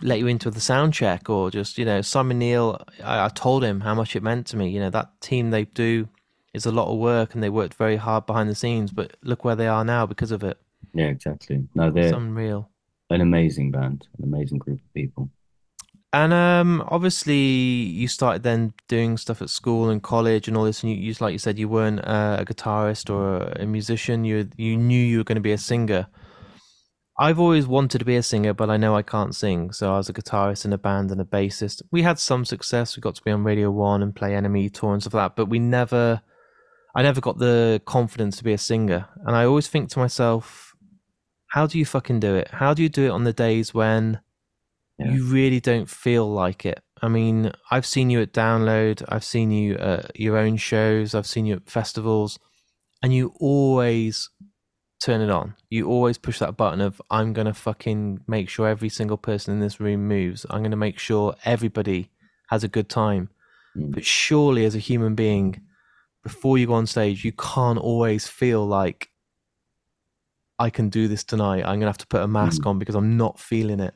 let 0.00 0.18
you 0.20 0.26
into 0.28 0.50
the 0.50 0.60
sound 0.60 0.94
check 0.94 1.28
or 1.28 1.50
just, 1.50 1.76
you 1.76 1.84
know, 1.84 2.00
Simon 2.02 2.38
Neil, 2.38 2.80
I, 3.02 3.24
I 3.26 3.28
told 3.28 3.64
him 3.64 3.80
how 3.80 3.94
much 3.94 4.14
it 4.14 4.22
meant 4.22 4.46
to 4.48 4.56
me. 4.56 4.70
You 4.70 4.80
know, 4.80 4.90
that 4.90 5.20
team 5.20 5.50
they 5.50 5.64
do 5.64 6.08
is 6.54 6.66
a 6.66 6.72
lot 6.72 6.92
of 6.92 6.98
work 6.98 7.34
and 7.34 7.42
they 7.42 7.50
worked 7.50 7.74
very 7.74 7.96
hard 7.96 8.26
behind 8.26 8.48
the 8.48 8.54
scenes, 8.54 8.90
but 8.90 9.16
look 9.22 9.44
where 9.44 9.56
they 9.56 9.68
are 9.68 9.84
now 9.84 10.06
because 10.06 10.30
of 10.30 10.42
it. 10.42 10.58
yeah, 10.94 11.06
exactly. 11.06 11.66
No, 11.74 11.90
they're 11.90 12.14
unreal. 12.14 12.70
an 13.10 13.20
amazing 13.20 13.70
band, 13.70 14.06
an 14.18 14.24
amazing 14.24 14.58
group 14.58 14.78
of 14.78 14.94
people. 14.94 15.30
And 16.14 16.34
um, 16.34 16.84
obviously, 16.88 17.34
you 17.36 18.06
started 18.06 18.42
then 18.42 18.74
doing 18.86 19.16
stuff 19.16 19.40
at 19.40 19.48
school 19.48 19.88
and 19.88 20.02
college 20.02 20.46
and 20.46 20.58
all 20.58 20.64
this. 20.64 20.82
And 20.82 20.92
you, 20.92 20.98
you 20.98 21.14
like 21.20 21.32
you 21.32 21.38
said, 21.38 21.58
you 21.58 21.70
weren't 21.70 22.00
uh, 22.00 22.36
a 22.38 22.44
guitarist 22.44 23.08
or 23.08 23.44
a 23.58 23.64
musician. 23.64 24.24
You 24.24 24.50
you 24.58 24.76
knew 24.76 25.02
you 25.02 25.18
were 25.18 25.24
going 25.24 25.36
to 25.36 25.40
be 25.40 25.52
a 25.52 25.58
singer. 25.58 26.06
I've 27.18 27.38
always 27.38 27.66
wanted 27.66 27.98
to 27.98 28.04
be 28.04 28.16
a 28.16 28.22
singer, 28.22 28.52
but 28.52 28.68
I 28.68 28.76
know 28.76 28.94
I 28.94 29.02
can't 29.02 29.34
sing. 29.34 29.72
So 29.72 29.92
I 29.94 29.96
was 29.98 30.08
a 30.08 30.12
guitarist 30.12 30.64
in 30.64 30.72
a 30.72 30.78
band 30.78 31.10
and 31.10 31.20
a 31.20 31.24
bassist. 31.24 31.80
We 31.90 32.02
had 32.02 32.18
some 32.18 32.44
success. 32.44 32.96
We 32.96 33.00
got 33.00 33.14
to 33.14 33.22
be 33.22 33.30
on 33.30 33.44
Radio 33.44 33.70
One 33.70 34.02
and 34.02 34.14
play 34.14 34.34
Enemy 34.34 34.70
Tour 34.70 34.94
and 34.94 35.02
stuff 35.02 35.14
like 35.14 35.30
that. 35.30 35.36
But 35.36 35.46
we 35.46 35.58
never, 35.58 36.20
I 36.94 37.02
never 37.02 37.20
got 37.20 37.38
the 37.38 37.80
confidence 37.86 38.36
to 38.38 38.44
be 38.44 38.52
a 38.52 38.58
singer. 38.58 39.08
And 39.26 39.34
I 39.34 39.44
always 39.44 39.68
think 39.68 39.88
to 39.90 39.98
myself, 39.98 40.74
how 41.48 41.66
do 41.66 41.78
you 41.78 41.86
fucking 41.86 42.20
do 42.20 42.34
it? 42.34 42.48
How 42.48 42.74
do 42.74 42.82
you 42.82 42.88
do 42.88 43.06
it 43.06 43.10
on 43.10 43.24
the 43.24 43.32
days 43.32 43.72
when 43.74 44.20
Yeah. 44.98 45.12
you 45.12 45.24
really 45.24 45.60
don't 45.60 45.88
feel 45.88 46.30
like 46.30 46.66
it? 46.66 46.80
I 47.00 47.08
mean, 47.08 47.50
I've 47.70 47.86
seen 47.86 48.10
you 48.10 48.20
at 48.20 48.32
Download, 48.32 49.02
I've 49.08 49.24
seen 49.24 49.50
you 49.50 49.76
at 49.76 50.18
your 50.18 50.36
own 50.36 50.56
shows, 50.56 51.14
I've 51.14 51.26
seen 51.26 51.46
you 51.46 51.56
at 51.56 51.68
festivals, 51.68 52.38
and 53.02 53.12
you 53.12 53.34
always 53.40 54.30
turn 55.04 55.20
it 55.20 55.30
on. 55.30 55.56
You 55.68 55.88
always 55.88 56.16
push 56.16 56.38
that 56.38 56.56
button 56.56 56.80
of, 56.80 57.02
I'm 57.10 57.32
going 57.32 57.48
to 57.48 57.54
fucking 57.54 58.20
make 58.28 58.48
sure 58.48 58.68
every 58.68 58.88
single 58.88 59.16
person 59.16 59.52
in 59.52 59.60
this 59.60 59.80
room 59.80 60.06
moves. 60.06 60.46
I'm 60.48 60.60
going 60.60 60.70
to 60.70 60.76
make 60.76 60.98
sure 61.00 61.34
everybody 61.44 62.10
has 62.50 62.62
a 62.62 62.68
good 62.68 62.88
time. 62.88 63.30
Mm. 63.76 63.92
But 63.94 64.04
surely, 64.04 64.64
as 64.64 64.76
a 64.76 64.78
human 64.78 65.16
being, 65.16 65.60
before 66.22 66.58
you 66.58 66.66
go 66.66 66.74
on 66.74 66.86
stage, 66.86 67.24
you 67.24 67.32
can't 67.32 67.78
always 67.78 68.26
feel 68.28 68.66
like, 68.66 69.08
I 70.58 70.70
can 70.70 70.90
do 70.90 71.08
this 71.08 71.24
tonight. 71.24 71.60
I'm 71.60 71.80
going 71.80 71.80
to 71.80 71.86
have 71.86 71.98
to 71.98 72.06
put 72.06 72.22
a 72.22 72.28
mask 72.28 72.66
on 72.66 72.78
because 72.78 72.94
I'm 72.94 73.16
not 73.16 73.40
feeling 73.40 73.80
it. 73.80 73.94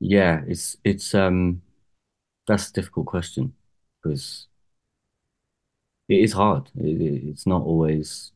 Yeah, 0.00 0.42
it's 0.46 0.76
it's 0.84 1.14
um 1.14 1.62
that's 2.46 2.70
a 2.70 2.72
difficult 2.72 3.06
question 3.06 3.54
because 4.02 4.48
it 6.08 6.20
is 6.20 6.32
hard. 6.32 6.70
It, 6.76 7.00
it- 7.00 7.28
it's 7.28 7.46
not 7.46 7.62
always 7.62 8.32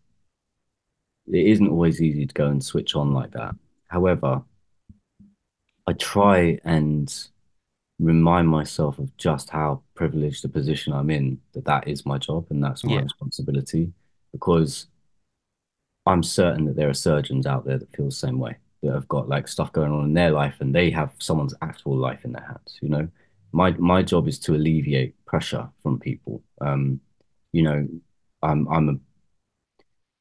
it 1.26 1.46
isn't 1.46 1.68
always 1.68 2.00
easy 2.00 2.26
to 2.26 2.34
go 2.34 2.46
and 2.48 2.62
switch 2.64 2.94
on 2.96 3.12
like 3.12 3.32
that. 3.32 3.54
However, 3.88 4.42
I 5.86 5.92
try 5.94 6.58
and 6.64 7.12
remind 7.98 8.48
myself 8.48 8.98
of 8.98 9.16
just 9.16 9.50
how 9.50 9.82
privileged 9.94 10.42
the 10.44 10.48
position 10.48 10.92
I'm 10.92 11.10
in, 11.10 11.40
that 11.52 11.64
that 11.64 11.88
is 11.88 12.06
my 12.06 12.18
job 12.18 12.46
and 12.50 12.62
that's 12.62 12.86
my 12.86 12.96
Yeah. 12.96 13.00
responsibility 13.00 13.92
because 14.32 14.86
I'm 16.06 16.22
certain 16.22 16.64
that 16.66 16.76
there 16.76 16.88
are 16.88 16.94
surgeons 16.94 17.46
out 17.46 17.64
there 17.66 17.78
that 17.78 17.94
feel 17.94 18.06
the 18.06 18.12
same 18.12 18.38
way, 18.38 18.56
that 18.82 18.94
have 18.94 19.08
got 19.08 19.28
like 19.28 19.46
stuff 19.48 19.72
going 19.72 19.92
on 19.92 20.04
in 20.06 20.14
their 20.14 20.30
life 20.30 20.56
and 20.60 20.74
they 20.74 20.90
have 20.90 21.12
someone's 21.18 21.54
actual 21.60 21.96
life 21.96 22.24
in 22.24 22.32
their 22.32 22.44
hands, 22.46 22.78
you 22.80 22.88
know. 22.88 23.08
My 23.52 23.70
my 23.72 24.02
job 24.02 24.28
is 24.28 24.38
to 24.40 24.54
alleviate 24.54 25.14
pressure 25.24 25.68
from 25.82 25.98
people. 25.98 26.42
Um, 26.60 27.00
you 27.52 27.62
know, 27.62 27.88
I'm 28.42 28.68
I'm 28.68 28.88
a 28.90 28.94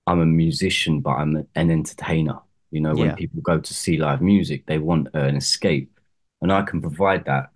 I'm 0.06 0.20
a 0.22 0.26
musician, 0.26 1.02
but 1.02 1.12
I'm 1.12 1.36
an 1.36 1.48
entertainer. 1.72 2.40
You 2.72 2.82
know, 2.82 2.96
when 2.96 3.10
Yeah. 3.10 3.16
people 3.16 3.42
go 3.42 3.60
to 3.60 3.74
see 3.74 3.98
live 3.98 4.22
music, 4.22 4.66
they 4.66 4.78
want 4.78 5.10
an 5.14 5.36
escape, 5.36 6.00
and 6.42 6.52
I 6.52 6.62
can 6.64 6.82
provide 6.82 7.26
that 7.26 7.50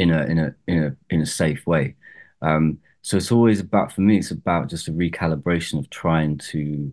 in 0.00 0.10
a 0.10 0.24
in 0.26 0.38
a 0.38 0.54
in 0.66 0.84
a 0.84 0.96
in 1.14 1.20
a 1.22 1.26
safe 1.26 1.66
way. 1.66 1.96
Um, 2.42 2.78
so 3.02 3.16
it's 3.16 3.32
always 3.32 3.60
about 3.60 3.92
for 3.92 4.02
me, 4.02 4.18
it's 4.18 4.30
about 4.32 4.68
just 4.70 4.88
a 4.88 4.92
recalibration 4.92 5.78
of 5.78 5.90
trying 5.90 6.38
to 6.52 6.92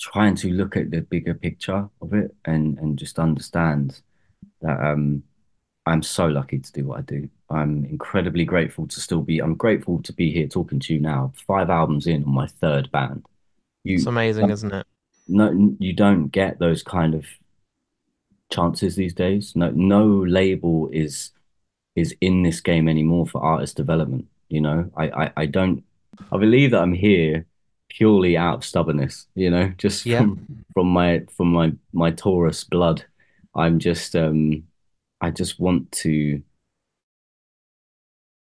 trying 0.00 0.34
to 0.34 0.50
look 0.52 0.76
at 0.76 0.90
the 0.90 1.02
bigger 1.02 1.34
picture 1.34 1.88
of 2.00 2.14
it 2.14 2.34
and 2.46 2.78
and 2.78 2.98
just 2.98 3.18
understand 3.18 4.00
that 4.62 4.80
um 4.84 5.22
I'm 5.86 6.02
so 6.02 6.26
lucky 6.26 6.58
to 6.60 6.72
do 6.72 6.86
what 6.86 6.98
I 7.00 7.02
do. 7.02 7.28
I'm 7.50 7.84
incredibly 7.86 8.44
grateful 8.44 8.86
to 8.88 9.00
still 9.00 9.22
be 9.22 9.40
I'm 9.40 9.56
grateful 9.56 10.02
to 10.02 10.12
be 10.12 10.32
here 10.32 10.48
talking 10.48 10.80
to 10.80 10.94
you 10.94 11.00
now, 11.00 11.32
five 11.46 11.70
albums 11.70 12.06
in 12.06 12.24
on 12.24 12.30
my 12.34 12.46
third 12.48 12.90
band. 12.92 13.26
It's 13.94 14.06
You 14.06 14.06
amazing, 14.06 14.50
isn't 14.50 14.72
it? 14.72 14.86
no 15.28 15.76
you 15.78 15.92
don't 15.94 16.28
get 16.28 16.58
those 16.58 16.82
kind 16.82 17.14
of 17.14 17.24
chances 18.52 18.96
these 18.96 19.14
days. 19.14 19.54
No 19.56 19.70
no 19.70 20.06
label 20.06 20.88
is 20.92 21.30
is 21.96 22.14
in 22.20 22.42
this 22.42 22.60
game 22.60 22.88
anymore 22.88 23.26
for 23.26 23.42
artist 23.42 23.76
development. 23.76 24.26
You 24.48 24.60
know, 24.60 24.90
I 24.96 25.10
I, 25.10 25.32
I 25.36 25.46
don't 25.46 25.84
I 26.32 26.38
believe 26.38 26.70
that 26.72 26.82
I'm 26.82 26.92
here 26.92 27.46
purely 27.88 28.36
out 28.36 28.56
of 28.58 28.64
stubbornness, 28.64 29.26
you 29.34 29.50
know, 29.50 29.68
just 29.78 30.06
Yeah. 30.06 30.18
from 30.18 30.64
from 30.74 30.88
my 30.88 31.24
from 31.36 31.52
my 31.52 31.72
my 31.92 32.10
Taurus 32.10 32.64
blood. 32.64 33.04
I'm 33.54 33.78
just 33.78 34.14
um 34.16 34.64
I 35.20 35.30
just 35.30 35.58
want 35.60 35.90
to 35.92 36.42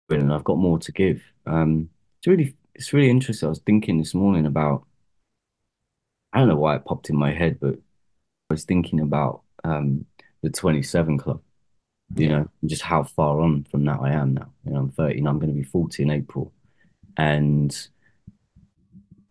and 0.10 0.32
I've 0.32 0.44
got 0.44 0.58
more 0.58 0.78
to 0.80 0.92
give. 0.92 1.24
Um 1.46 1.90
it's 2.20 2.28
really 2.28 2.56
it's 2.76 2.94
really 2.94 3.10
interesting. 3.10 3.48
I 3.48 3.50
was 3.50 3.60
thinking 3.60 3.98
this 3.98 4.14
morning 4.14 4.46
about 4.46 4.86
I 6.32 6.40
don't 6.40 6.48
know 6.48 6.56
why 6.56 6.76
it 6.76 6.86
popped 6.86 7.10
in 7.10 7.16
my 7.16 7.32
head, 7.32 7.60
but 7.60 7.76
I 7.76 8.54
was 8.54 8.66
thinking 8.66 9.00
about 9.00 9.42
um 9.64 10.06
the 10.42 10.50
27 10.50 11.18
Club 11.18 11.42
you 12.16 12.30
know, 12.30 12.50
just 12.66 12.84
how 12.84 13.04
far 13.04 13.42
on 13.42 13.66
from 13.72 13.86
that 13.86 14.00
I 14.02 14.12
am 14.12 14.34
now. 14.36 14.50
You 14.66 14.74
know, 14.74 14.80
I'm 14.80 14.92
30 14.92 15.20
and 15.20 15.28
I'm 15.28 15.40
going 15.40 15.54
to 15.54 15.60
be 15.60 15.64
40 15.64 16.04
in 16.04 16.12
April. 16.12 16.52
And 17.18 17.76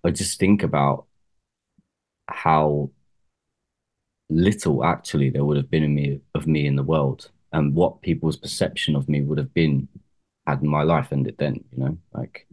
I 0.04 0.10
just 0.10 0.38
think 0.38 0.62
about 0.62 1.06
how 2.28 2.90
little 4.30 4.84
actually 4.84 5.30
there 5.30 5.44
would 5.44 5.56
have 5.56 5.70
been 5.70 5.82
in 5.82 5.94
me 5.94 6.20
of 6.34 6.46
me 6.46 6.66
in 6.66 6.76
the 6.76 6.82
world 6.82 7.30
and 7.52 7.74
what 7.74 8.00
people's 8.00 8.36
perception 8.36 8.96
of 8.96 9.08
me 9.08 9.20
would 9.20 9.38
have 9.38 9.52
been 9.52 9.88
had 10.46 10.62
my 10.62 10.82
life 10.82 11.12
ended 11.12 11.36
then, 11.38 11.62
you 11.70 11.78
know, 11.84 11.98
like 12.14 12.46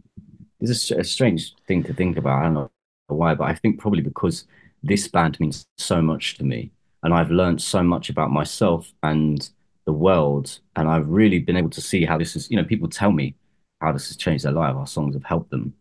it's 0.60 0.90
a 0.90 1.02
strange 1.02 1.54
thing 1.66 1.82
to 1.84 1.94
think 1.94 2.16
about. 2.16 2.38
I 2.38 2.42
don't 2.44 2.54
know 2.54 2.70
why, 3.08 3.34
but 3.34 3.44
I 3.44 3.54
think 3.54 3.80
probably 3.80 4.02
because 4.02 4.44
this 4.82 5.08
band 5.08 5.40
means 5.40 5.66
so 5.78 6.02
much 6.02 6.36
to 6.38 6.44
me, 6.44 6.70
and 7.02 7.14
I've 7.14 7.30
learned 7.30 7.62
so 7.62 7.82
much 7.82 8.10
about 8.10 8.30
myself 8.30 8.92
and 9.02 9.48
the 9.90 9.98
world, 9.98 10.60
and 10.76 10.88
I've 10.88 11.08
really 11.08 11.40
been 11.40 11.56
able 11.56 11.70
to 11.70 11.80
see 11.80 12.04
how 12.04 12.16
this 12.16 12.36
is. 12.36 12.50
You 12.50 12.56
know, 12.56 12.64
people 12.64 12.88
tell 12.88 13.12
me 13.12 13.34
how 13.80 13.92
this 13.92 14.08
has 14.08 14.16
changed 14.16 14.44
their 14.44 14.52
life. 14.52 14.76
Our 14.76 14.86
songs 14.86 15.14
have 15.14 15.24
helped 15.24 15.50
them. 15.50 15.74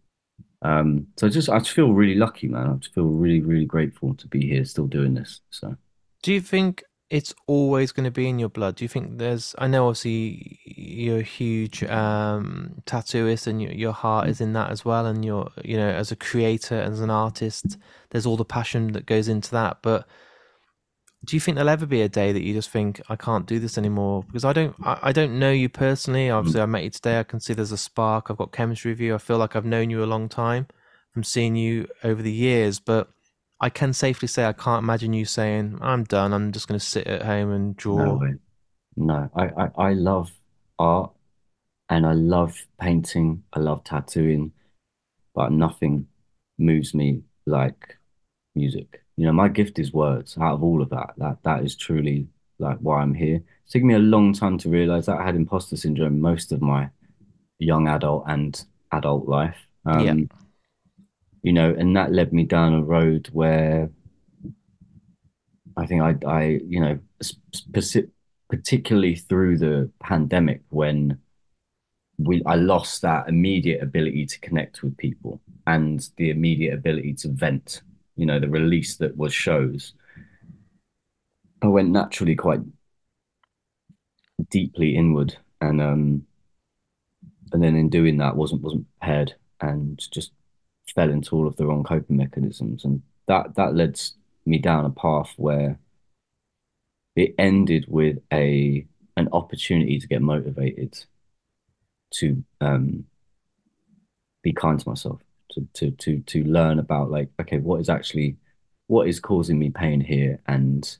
Um, 0.61 1.07
so 1.17 1.29
just 1.29 1.49
I 1.49 1.59
just 1.59 1.71
feel 1.71 1.93
really 1.93 2.15
lucky, 2.15 2.47
man. 2.47 2.67
I 2.67 2.73
just 2.73 2.93
feel 2.93 3.05
really, 3.05 3.41
really 3.41 3.65
grateful 3.65 4.15
to 4.15 4.27
be 4.27 4.47
here, 4.47 4.65
still 4.65 4.87
doing 4.87 5.13
this. 5.13 5.41
So, 5.51 5.75
do 6.23 6.33
you 6.33 6.41
think 6.41 6.83
it's 7.09 7.33
always 7.47 7.91
going 7.91 8.03
to 8.03 8.11
be 8.11 8.27
in 8.27 8.39
your 8.39 8.49
blood? 8.49 8.75
Do 8.75 8.83
you 8.83 8.89
think 8.89 9.17
there's? 9.19 9.55
I 9.57 9.67
know 9.67 9.87
obviously 9.87 10.59
you're 10.65 11.19
a 11.19 11.23
huge 11.39 11.83
um, 11.83 12.81
tattooist, 12.85 13.47
and 13.47 13.61
your 13.61 13.71
your 13.71 13.93
heart 13.93 14.27
is 14.27 14.41
in 14.41 14.53
that 14.53 14.71
as 14.71 14.83
well. 14.83 15.05
And 15.05 15.23
you're 15.23 15.49
you 15.63 15.77
know 15.77 15.89
as 15.89 16.11
a 16.11 16.15
creator, 16.15 16.79
as 16.79 16.99
an 16.99 17.09
artist, 17.09 17.77
there's 18.09 18.25
all 18.25 18.37
the 18.37 18.45
passion 18.45 18.91
that 18.93 19.05
goes 19.05 19.27
into 19.29 19.51
that. 19.51 19.77
But 19.81 20.07
do 21.25 21.35
you 21.35 21.39
think 21.39 21.55
there'll 21.55 21.69
ever 21.69 21.85
be 21.85 22.01
a 22.01 22.09
day 22.09 22.31
that 22.31 22.43
you 22.43 22.53
just 22.53 22.69
think 22.69 23.01
I 23.09 23.15
can't 23.15 23.45
do 23.45 23.59
this 23.59 23.77
anymore? 23.77 24.23
Because 24.23 24.45
I 24.45 24.53
don't, 24.53 24.75
I, 24.83 24.99
I 25.03 25.11
don't 25.11 25.37
know 25.37 25.51
you 25.51 25.67
personally. 25.67 26.27
Mm. 26.27 26.35
Obviously, 26.35 26.61
I 26.61 26.65
met 26.65 26.83
you 26.83 26.89
today. 26.89 27.19
I 27.19 27.23
can 27.23 27.39
see 27.39 27.53
there's 27.53 27.73
a 27.73 27.77
spark. 27.77 28.27
I've 28.29 28.37
got 28.37 28.53
chemistry 28.53 28.91
with 28.91 29.01
you. 29.01 29.15
I 29.15 29.17
feel 29.17 29.37
like 29.37 29.55
I've 29.55 29.65
known 29.65 29.89
you 29.89 30.03
a 30.03 30.05
long 30.05 30.29
time 30.29 30.67
from 31.11 31.23
seeing 31.23 31.55
you 31.55 31.87
over 32.03 32.21
the 32.21 32.31
years. 32.31 32.79
But 32.79 33.09
I 33.59 33.69
can 33.69 33.91
safely 33.91 34.29
say 34.29 34.45
I 34.45 34.53
can't 34.53 34.83
imagine 34.83 35.11
you 35.11 35.25
saying 35.25 35.77
I'm 35.81 36.05
done. 36.05 36.33
I'm 36.33 36.53
just 36.53 36.69
going 36.69 36.79
to 36.79 36.85
sit 36.85 37.05
at 37.05 37.23
home 37.23 37.51
and 37.51 37.75
draw. 37.75 37.97
No, 37.97 38.33
no. 38.95 39.29
I, 39.35 39.43
I, 39.43 39.69
I 39.89 39.93
love 39.93 40.31
art, 40.77 41.11
and 41.89 42.05
I 42.05 42.13
love 42.13 42.65
painting. 42.79 43.43
I 43.51 43.59
love 43.59 43.83
tattooing, 43.83 44.53
but 45.35 45.51
nothing 45.51 46.07
moves 46.57 46.93
me 46.93 47.23
like 47.45 47.97
music 48.55 49.03
you 49.19 49.25
know, 49.25 49.33
my 49.33 49.49
gift 49.49 49.79
is 49.79 49.91
words. 49.91 50.37
Out 50.39 50.53
of 50.53 50.63
all 50.63 50.81
of 50.81 50.91
that, 50.91 51.11
that 51.17 51.39
that 51.43 51.65
is 51.65 51.75
truly 51.75 52.29
like 52.57 52.77
why 52.77 53.01
I'm 53.01 53.13
here. 53.13 53.43
It's 53.65 53.73
taken 53.73 53.89
me 53.89 53.95
a 53.95 53.99
long 53.99 54.31
time 54.31 54.57
to 54.59 54.69
realize 54.69 55.07
that 55.07 55.17
I 55.17 55.25
had 55.25 55.35
imposter 55.35 55.75
syndrome 55.75 56.21
most 56.21 56.53
of 56.53 56.61
my 56.61 56.89
young 57.57 57.89
adult 57.89 58.23
and 58.27 58.63
adult 58.93 59.27
life. 59.27 59.57
Um, 59.85 60.05
yeah. 60.05 60.15
You 61.43 61.51
know, 61.51 61.75
and 61.77 61.97
that 61.97 62.13
led 62.13 62.31
me 62.31 62.45
down 62.45 62.73
a 62.73 62.81
road 62.81 63.27
where 63.33 63.89
I 65.75 65.85
think 65.85 66.01
I, 66.01 66.15
I, 66.25 66.43
you 66.65 66.79
know, 66.79 66.99
particularly 68.49 69.15
through 69.15 69.57
the 69.57 69.91
pandemic 69.99 70.61
when 70.69 71.19
we, 72.17 72.41
I 72.45 72.55
lost 72.55 73.01
that 73.01 73.27
immediate 73.27 73.83
ability 73.83 74.27
to 74.27 74.39
connect 74.39 74.81
with 74.81 74.95
people 74.95 75.41
and 75.67 76.07
the 76.15 76.29
immediate 76.29 76.73
ability 76.73 77.15
to 77.15 77.27
vent 77.27 77.81
you 78.19 78.25
know, 78.25 78.37
the 78.37 78.49
release 78.49 78.97
that 78.97 79.15
was 79.15 79.33
shows, 79.33 79.93
I 81.61 81.67
went 81.67 81.89
naturally 81.89 82.35
quite 82.35 82.59
deeply 84.49 84.97
inward, 84.97 85.37
and 85.61 85.81
um, 85.81 86.25
and 87.53 87.63
then 87.63 87.77
in 87.77 87.87
doing 87.89 88.17
that, 88.17 88.35
wasn't 88.35 88.61
wasn't 88.61 88.87
prepared, 88.99 89.35
and 89.61 90.05
just 90.11 90.33
fell 90.93 91.09
into 91.09 91.33
all 91.33 91.47
of 91.47 91.55
the 91.55 91.65
wrong 91.65 91.85
coping 91.85 92.17
mechanisms, 92.17 92.83
and 92.83 93.01
that 93.27 93.55
that 93.55 93.73
led 93.73 93.97
me 94.45 94.57
down 94.57 94.83
a 94.83 94.89
path 94.89 95.33
where 95.37 95.79
it 97.15 97.35
ended 97.37 97.85
with 97.87 98.17
a 98.33 98.85
an 99.15 99.29
opportunity 99.31 99.97
to 99.97 100.07
get 100.07 100.21
motivated 100.21 101.05
to 102.11 102.43
um, 102.59 103.05
be 104.43 104.51
kind 104.51 104.77
to 104.77 104.89
myself 104.89 105.21
to 105.51 105.67
to 105.73 105.91
to 105.91 106.19
to 106.21 106.43
learn 106.43 106.79
about 106.79 107.11
like 107.11 107.29
okay 107.39 107.57
what 107.57 107.81
is 107.81 107.89
actually 107.89 108.37
what 108.87 109.07
is 109.07 109.19
causing 109.19 109.59
me 109.59 109.69
pain 109.69 110.01
here? 110.01 110.39
And 110.47 110.97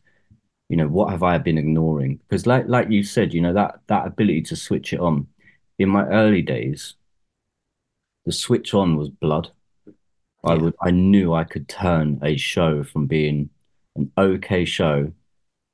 you 0.70 0.78
know 0.78 0.88
what 0.88 1.10
have 1.10 1.24
I 1.24 1.38
been 1.38 1.58
ignoring? 1.58 2.18
Because 2.18 2.46
like 2.46 2.68
like 2.68 2.90
you 2.90 3.04
said 3.04 3.34
you 3.34 3.42
know 3.42 3.54
that 3.54 3.80
that 3.88 4.08
ability 4.08 4.44
to 4.44 4.56
switch 4.56 4.94
it 4.94 5.00
on. 5.00 5.28
In 5.80 5.90
my 5.90 6.06
early 6.08 6.42
days 6.42 6.96
the 8.26 8.32
switch 8.32 8.74
on 8.74 8.96
was 8.98 9.10
blood. 9.10 9.52
Yeah. 9.88 9.94
I 10.52 10.56
would 10.56 10.76
I 10.82 10.92
knew 10.92 11.34
I 11.34 11.44
could 11.44 11.68
turn 11.68 12.20
a 12.24 12.38
show 12.38 12.84
from 12.84 13.08
being 13.08 13.50
an 13.96 14.12
okay 14.18 14.66
show 14.66 15.12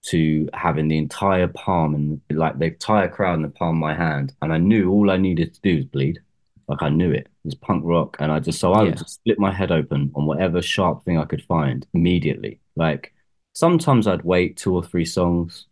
to 0.08 0.48
having 0.54 0.88
the 0.88 0.98
entire 0.98 1.48
palm 1.48 1.96
and 1.96 2.22
like 2.30 2.60
the 2.60 2.66
entire 2.66 3.10
crowd 3.10 3.36
in 3.36 3.42
the 3.42 3.50
palm 3.50 3.76
of 3.78 3.82
my 3.82 3.96
hand. 3.96 4.34
And 4.42 4.54
I 4.54 4.58
knew 4.58 4.92
all 4.92 5.10
I 5.10 5.18
needed 5.18 5.54
to 5.54 5.62
do 5.62 5.78
was 5.78 5.86
bleed 5.86 6.20
like 6.68 6.82
I 6.82 6.90
knew 6.90 7.12
it. 7.12 7.28
It 7.28 7.46
was 7.46 7.56
punk 7.56 7.84
rock, 7.86 8.18
and 8.20 8.32
I 8.32 8.40
just 8.40 8.60
so 8.60 8.74
I 8.74 8.84
yeah. 8.84 8.90
would 8.90 8.98
just 8.98 9.16
split 9.16 9.40
my 9.40 9.52
head 9.52 9.72
open 9.72 10.12
on 10.16 10.26
whatever 10.26 10.62
sharp 10.62 11.04
thing 11.06 11.18
I 11.18 11.26
could 11.26 11.44
find 11.44 11.86
immediately. 11.94 12.60
Like 12.76 13.14
sometimes 13.54 14.08
I'd 14.08 14.24
wait 14.24 14.58
two 14.58 14.74
or 14.76 14.84
three 14.84 15.06
songs. 15.06 15.68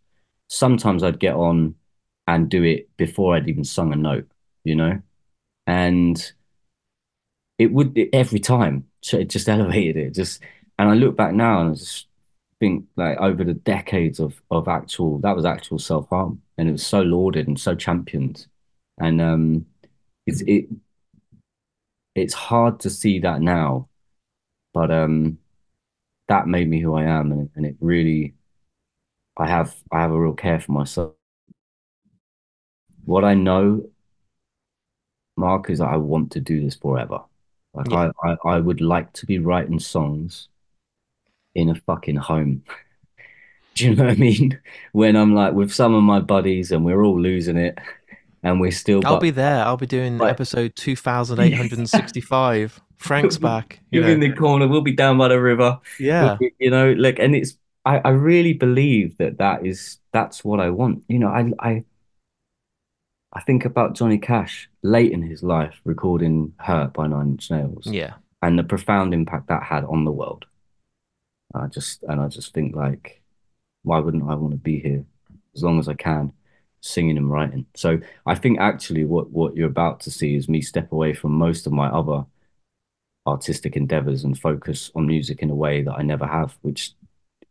Sometimes 0.48 1.02
I'd 1.02 1.20
get 1.20 1.34
on 1.34 1.74
and 2.26 2.48
do 2.48 2.62
it 2.62 2.88
before 2.96 3.34
I'd 3.34 3.48
even 3.48 3.64
sung 3.64 3.92
a 3.92 3.96
note, 3.96 4.28
you 4.64 4.74
know, 4.74 5.00
and 5.66 6.32
it 7.58 7.72
would 7.72 7.96
it, 7.96 8.10
every 8.12 8.40
time. 8.40 8.86
it 9.12 9.28
just 9.30 9.48
elevated 9.48 9.96
it. 9.96 10.14
Just 10.14 10.40
and 10.78 10.88
I 10.88 10.94
look 10.94 11.16
back 11.16 11.34
now 11.34 11.60
and 11.60 11.70
I 11.70 11.74
just 11.74 12.06
think 12.60 12.86
like 12.96 13.18
over 13.18 13.44
the 13.44 13.54
decades 13.54 14.20
of 14.20 14.40
of 14.50 14.68
actual 14.68 15.18
that 15.20 15.36
was 15.36 15.44
actual 15.44 15.78
self 15.78 16.08
harm, 16.08 16.42
and 16.58 16.68
it 16.68 16.72
was 16.72 16.86
so 16.86 17.02
lauded 17.02 17.48
and 17.48 17.58
so 17.58 17.74
championed, 17.74 18.46
and 18.98 19.20
um, 19.20 19.66
it's 20.26 20.42
it 20.42 20.66
it's 22.14 22.34
hard 22.34 22.80
to 22.80 22.90
see 22.90 23.18
that 23.20 23.40
now, 23.40 23.88
but 24.72 24.90
um, 24.90 25.38
that 26.28 26.46
made 26.46 26.68
me 26.68 26.80
who 26.80 26.94
I 26.94 27.04
am, 27.04 27.32
and, 27.32 27.50
and 27.56 27.66
it 27.66 27.76
really, 27.80 28.34
I 29.36 29.46
have 29.46 29.74
I 29.90 30.00
have 30.00 30.12
a 30.12 30.20
real 30.20 30.34
care 30.34 30.60
for 30.60 30.72
myself. 30.72 31.14
What 33.04 33.24
I 33.24 33.34
know, 33.34 33.88
Mark, 35.36 35.70
is 35.70 35.78
that 35.78 35.88
I 35.88 35.96
want 35.96 36.32
to 36.32 36.40
do 36.40 36.62
this 36.62 36.76
forever. 36.76 37.20
Like 37.74 37.90
yeah. 37.90 38.10
I, 38.22 38.30
I, 38.30 38.36
I 38.54 38.58
would 38.60 38.80
like 38.80 39.12
to 39.14 39.26
be 39.26 39.38
writing 39.38 39.80
songs 39.80 40.48
in 41.54 41.68
a 41.68 41.74
fucking 41.74 42.16
home. 42.16 42.62
do 43.74 43.84
you 43.84 43.94
know 43.94 44.04
what 44.04 44.12
I 44.12 44.14
mean? 44.14 44.60
When 44.92 45.16
I'm 45.16 45.34
like 45.34 45.52
with 45.52 45.72
some 45.72 45.94
of 45.94 46.02
my 46.02 46.20
buddies 46.20 46.70
and 46.70 46.84
we're 46.84 47.02
all 47.04 47.20
losing 47.20 47.56
it 47.56 47.78
and 48.44 48.60
we're 48.60 48.70
still. 48.70 49.00
I'll 49.04 49.18
be 49.18 49.30
there. 49.30 49.64
I'll 49.64 49.78
be 49.78 49.86
doing 49.86 50.18
right. 50.18 50.30
episode 50.30 50.76
two 50.76 50.94
thousand 50.94 51.40
eight 51.40 51.54
hundred 51.54 51.78
and 51.78 51.88
sixty-five. 51.88 52.80
Frank's 52.96 53.38
back. 53.38 53.80
You 53.90 54.00
You're 54.00 54.08
know. 54.08 54.14
in 54.14 54.20
the 54.20 54.32
corner. 54.32 54.68
We'll 54.68 54.80
be 54.80 54.92
down 54.92 55.18
by 55.18 55.28
the 55.28 55.40
river. 55.40 55.80
Yeah, 55.98 56.24
we'll 56.24 56.36
be, 56.36 56.54
you 56.58 56.70
know, 56.70 56.92
like, 56.92 57.18
and 57.18 57.34
it's. 57.34 57.56
I, 57.86 57.98
I 57.98 58.10
really 58.10 58.54
believe 58.54 59.18
that 59.18 59.36
that 59.38 59.66
is 59.66 59.98
that's 60.12 60.44
what 60.44 60.60
I 60.60 60.70
want. 60.70 61.02
You 61.08 61.18
know, 61.18 61.28
I 61.28 61.50
I. 61.58 61.84
I 63.36 63.40
think 63.40 63.64
about 63.64 63.96
Johnny 63.96 64.18
Cash 64.18 64.70
late 64.82 65.10
in 65.10 65.22
his 65.22 65.42
life 65.42 65.80
recording 65.84 66.52
"Hurt" 66.58 66.92
by 66.92 67.08
Nine 67.08 67.32
Inch 67.32 67.50
Nails. 67.50 67.86
Yeah, 67.86 68.14
and 68.42 68.58
the 68.58 68.62
profound 68.62 69.12
impact 69.12 69.48
that 69.48 69.64
had 69.64 69.84
on 69.84 70.04
the 70.04 70.12
world. 70.12 70.44
I 71.54 71.66
just 71.66 72.02
and 72.04 72.20
I 72.20 72.28
just 72.28 72.52
think 72.52 72.76
like, 72.76 73.22
why 73.82 73.98
wouldn't 73.98 74.28
I 74.28 74.34
want 74.34 74.52
to 74.52 74.58
be 74.58 74.80
here 74.80 75.04
as 75.54 75.62
long 75.62 75.78
as 75.78 75.88
I 75.88 75.94
can? 75.94 76.32
Singing 76.84 77.16
and 77.16 77.30
writing. 77.30 77.64
So 77.74 77.98
I 78.26 78.34
think 78.34 78.60
actually 78.60 79.04
what 79.04 79.30
what 79.30 79.56
you're 79.56 79.68
about 79.68 80.00
to 80.00 80.10
see 80.10 80.36
is 80.36 80.48
me 80.48 80.60
step 80.60 80.92
away 80.92 81.14
from 81.14 81.32
most 81.32 81.66
of 81.66 81.72
my 81.72 81.88
other 81.88 82.26
artistic 83.26 83.74
endeavors 83.74 84.22
and 84.22 84.38
focus 84.38 84.90
on 84.94 85.06
music 85.06 85.40
in 85.40 85.48
a 85.48 85.54
way 85.54 85.80
that 85.82 85.94
I 85.94 86.02
never 86.02 86.26
have, 86.26 86.58
which 86.60 86.92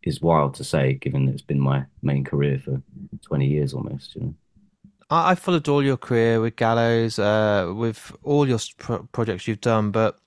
is 0.03 0.21
wild 0.21 0.53
to 0.55 0.63
say 0.63 0.93
given 0.93 1.25
that 1.25 1.33
it's 1.33 1.41
been 1.41 1.59
my 1.59 1.85
main 2.03 2.23
career 2.23 2.61
for 2.63 2.81
20 3.23 3.47
years 3.47 3.73
almost, 3.73 4.15
you 4.15 4.21
know. 4.21 4.35
I 5.09 5.35
followed 5.35 5.67
all 5.67 5.83
your 5.83 5.97
career 5.97 6.39
with 6.39 6.55
Gallows, 6.55 7.19
uh, 7.19 7.71
with 7.75 8.15
all 8.23 8.47
your 8.47 8.59
pro- 8.77 9.03
projects 9.11 9.47
you've 9.47 9.61
done, 9.61 9.91
but 9.91 10.17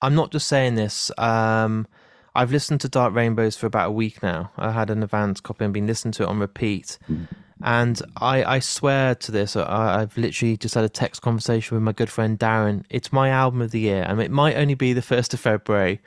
I'm 0.00 0.14
not 0.14 0.32
just 0.32 0.48
saying 0.48 0.76
this. 0.76 1.10
Um, 1.18 1.86
I've 2.34 2.50
listened 2.50 2.80
to 2.82 2.88
Dark 2.88 3.14
Rainbows 3.14 3.56
for 3.56 3.66
about 3.66 3.88
a 3.88 3.92
week 3.92 4.22
now. 4.22 4.50
I 4.56 4.70
had 4.70 4.88
an 4.88 5.02
advance 5.02 5.40
copy 5.40 5.64
and 5.64 5.74
been 5.74 5.86
listening 5.86 6.12
to 6.12 6.22
it 6.22 6.28
on 6.28 6.38
repeat. 6.38 6.98
Mm. 7.10 7.26
And 7.62 8.00
I, 8.16 8.44
I 8.44 8.58
swear 8.58 9.14
to 9.14 9.32
this, 9.32 9.56
I, 9.56 10.00
I've 10.00 10.16
literally 10.16 10.56
just 10.56 10.74
had 10.74 10.84
a 10.84 10.88
text 10.88 11.22
conversation 11.22 11.76
with 11.76 11.82
my 11.82 11.92
good 11.92 12.10
friend 12.10 12.38
Darren. 12.38 12.84
It's 12.90 13.12
my 13.12 13.30
album 13.30 13.62
of 13.62 13.70
the 13.70 13.80
year, 13.80 14.04
and 14.06 14.20
it 14.20 14.30
might 14.30 14.56
only 14.56 14.74
be 14.74 14.92
the 14.92 15.00
1st 15.00 15.34
of 15.34 15.40
February, 15.40 16.00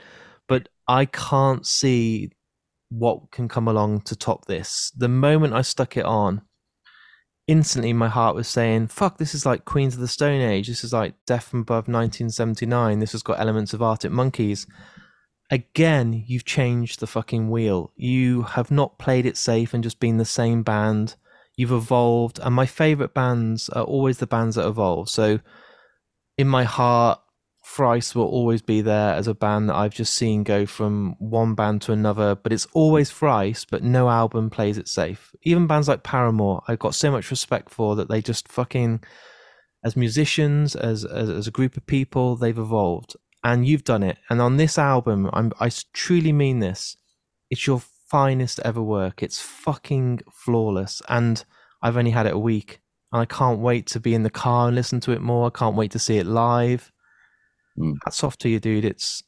but 0.47 0.69
I 0.88 1.05
can't 1.05 1.65
see 1.65 2.31
what 2.89 3.31
can 3.31 3.47
come 3.47 3.67
along 3.67 4.01
to 4.01 4.15
top 4.15 4.45
this. 4.45 4.91
The 4.95 5.07
moment 5.07 5.53
I 5.53 5.62
stuck 5.62 5.97
it 5.97 6.05
on, 6.05 6.41
instantly 7.47 7.93
my 7.93 8.10
heart 8.10 8.36
was 8.36 8.47
saying, 8.47 8.88
fuck, 8.88 9.17
this 9.17 9.33
is 9.33 9.45
like 9.45 9.65
Queens 9.65 9.95
of 9.95 10.01
the 10.01 10.07
Stone 10.07 10.41
Age. 10.41 10.67
This 10.67 10.83
is 10.83 10.93
like 10.93 11.15
Death 11.25 11.45
from 11.45 11.62
Above 11.62 11.88
1979. 11.88 12.99
This 12.99 13.13
has 13.13 13.23
got 13.23 13.39
elements 13.39 13.73
of 13.73 13.81
Arctic 13.81 14.12
Monkeys. 14.12 14.67
Again, 15.49 16.25
you've 16.27 16.45
changed 16.45 16.99
the 16.99 17.07
fucking 17.07 17.49
wheel. 17.49 17.91
You 17.95 18.43
have 18.43 18.69
not 18.69 18.99
played 18.99 19.25
it 19.25 19.38
safe 19.38 19.73
and 19.73 19.83
just 19.83 19.99
been 19.99 20.17
the 20.17 20.25
same 20.25 20.62
band 20.62 21.15
you've 21.58 21.72
evolved 21.72 22.39
and 22.41 22.56
my 22.56 22.65
favorite 22.65 23.13
bands 23.13 23.67
are 23.70 23.84
always 23.84 24.20
the 24.20 24.28
bands 24.28 24.56
that 24.56 24.65
evolve 24.65 25.10
so 25.10 25.39
in 26.38 26.48
my 26.48 26.63
heart 26.63 27.20
Thrice 27.67 28.15
will 28.15 28.26
always 28.26 28.62
be 28.62 28.82
there 28.82 29.13
as 29.13 29.28
a 29.28 29.36
band 29.36 29.70
that 29.70 29.76
I've 29.76 29.93
just 29.93 30.13
seen 30.13 30.43
go 30.43 30.65
from 30.65 31.15
one 31.20 31.54
band 31.54 31.82
to 31.84 31.91
another, 31.91 32.34
but 32.34 32.54
it's 32.54 32.65
always 32.74 33.12
Thrice, 33.12 33.65
but 33.65 33.84
no 33.84 34.10
album 34.10 34.50
plays 34.50 34.78
it 34.78 34.88
safe. 34.88 35.36
Even 35.43 35.67
bands 35.67 35.89
like 35.89 36.02
Paramore, 36.02 36.63
I've 36.67 36.80
got 36.80 36.96
so 36.96 37.12
much 37.12 37.30
respect 37.30 37.70
for 37.70 37.96
that 37.98 38.10
they 38.10 38.22
just 38.22 38.48
fucking, 38.48 39.04
as 39.84 39.98
musicians, 39.98 40.76
as, 40.76 41.04
as, 41.04 41.30
as 41.30 41.46
a 41.46 41.52
group 41.52 41.76
of 41.76 41.86
people, 41.86 42.38
they've 42.38 42.58
evolved. 42.58 43.15
And 43.43 43.67
you've 43.67 43.84
done 43.84 44.02
it. 44.02 44.17
And 44.30 44.41
on 44.41 44.58
this 44.58 44.80
album, 44.80 45.30
I'm, 45.34 45.52
I 45.60 45.70
truly 45.93 46.32
mean 46.32 46.60
this. 46.60 46.96
It's 47.52 47.67
your 47.67 47.82
finest 48.10 48.60
ever 48.63 48.82
work. 48.82 49.22
It's 49.24 49.39
fucking 49.41 50.22
flawless. 50.32 51.02
And 51.10 51.43
I've 51.82 51.98
only 51.98 52.12
had 52.12 52.26
it 52.26 52.34
a 52.34 52.39
week. 52.39 52.80
And 53.12 53.22
I 53.22 53.26
can't 53.26 53.60
wait 53.60 53.88
to 53.88 54.00
be 54.00 54.13
in 54.13 54.24
the 54.24 54.30
car 54.30 54.67
and 54.67 54.76
listen 54.76 55.00
to 55.02 55.12
it 55.12 55.22
more. 55.22 55.48
I 55.48 55.58
can't 55.58 55.76
wait 55.76 55.91
to 55.91 56.00
see 56.00 56.17
it 56.17 56.26
live. 56.26 56.91
Mm. 57.78 57.96
Hats 58.04 58.24
off 58.24 58.38
to 58.39 58.50
you, 58.50 58.60
dude. 58.60 58.86
It's 58.86 59.24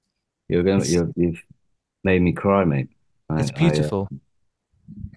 You're 0.47 0.63
gonna, 0.63 0.77
It's- 0.77 0.91
you're, 0.91 1.11
you've 1.15 1.41
made 2.03 2.21
me 2.21 2.33
cry, 2.33 2.65
mate. 2.65 2.89
I, 3.29 3.39
it's 3.39 3.51
I, 3.51 3.55
uh, 3.55 3.57
beautiful. 3.59 4.09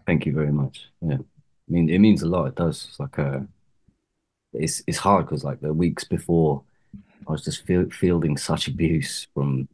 thank 0.07 0.27
you 0.27 0.33
very 0.35 0.53
much. 0.53 0.90
Yeah, 1.01 1.14
I 1.16 1.68
mean, 1.68 1.88
it 1.88 1.98
means 1.98 2.22
a 2.22 2.29
lot. 2.29 2.44
It 2.46 2.57
does. 2.57 2.87
It's 2.90 3.01
like 3.01 3.16
a, 3.18 3.46
it's 4.53 4.83
it's 4.87 4.98
hard 4.98 5.25
because 5.25 5.44
like 5.44 5.61
the 5.61 5.72
weeks 5.72 6.05
before, 6.05 6.62
I 7.27 7.33
was 7.33 7.42
just 7.42 7.64
feel, 7.64 7.88
fielding 7.90 8.37
such 8.37 8.68
abuse 8.68 9.27
from 9.33 9.66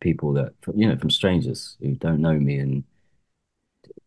people 0.00 0.32
that 0.32 0.52
you 0.74 0.88
know 0.88 0.96
from 0.96 1.10
strangers 1.10 1.76
who 1.80 1.94
don't 1.96 2.20
know 2.20 2.34
me 2.34 2.58
and 2.58 2.84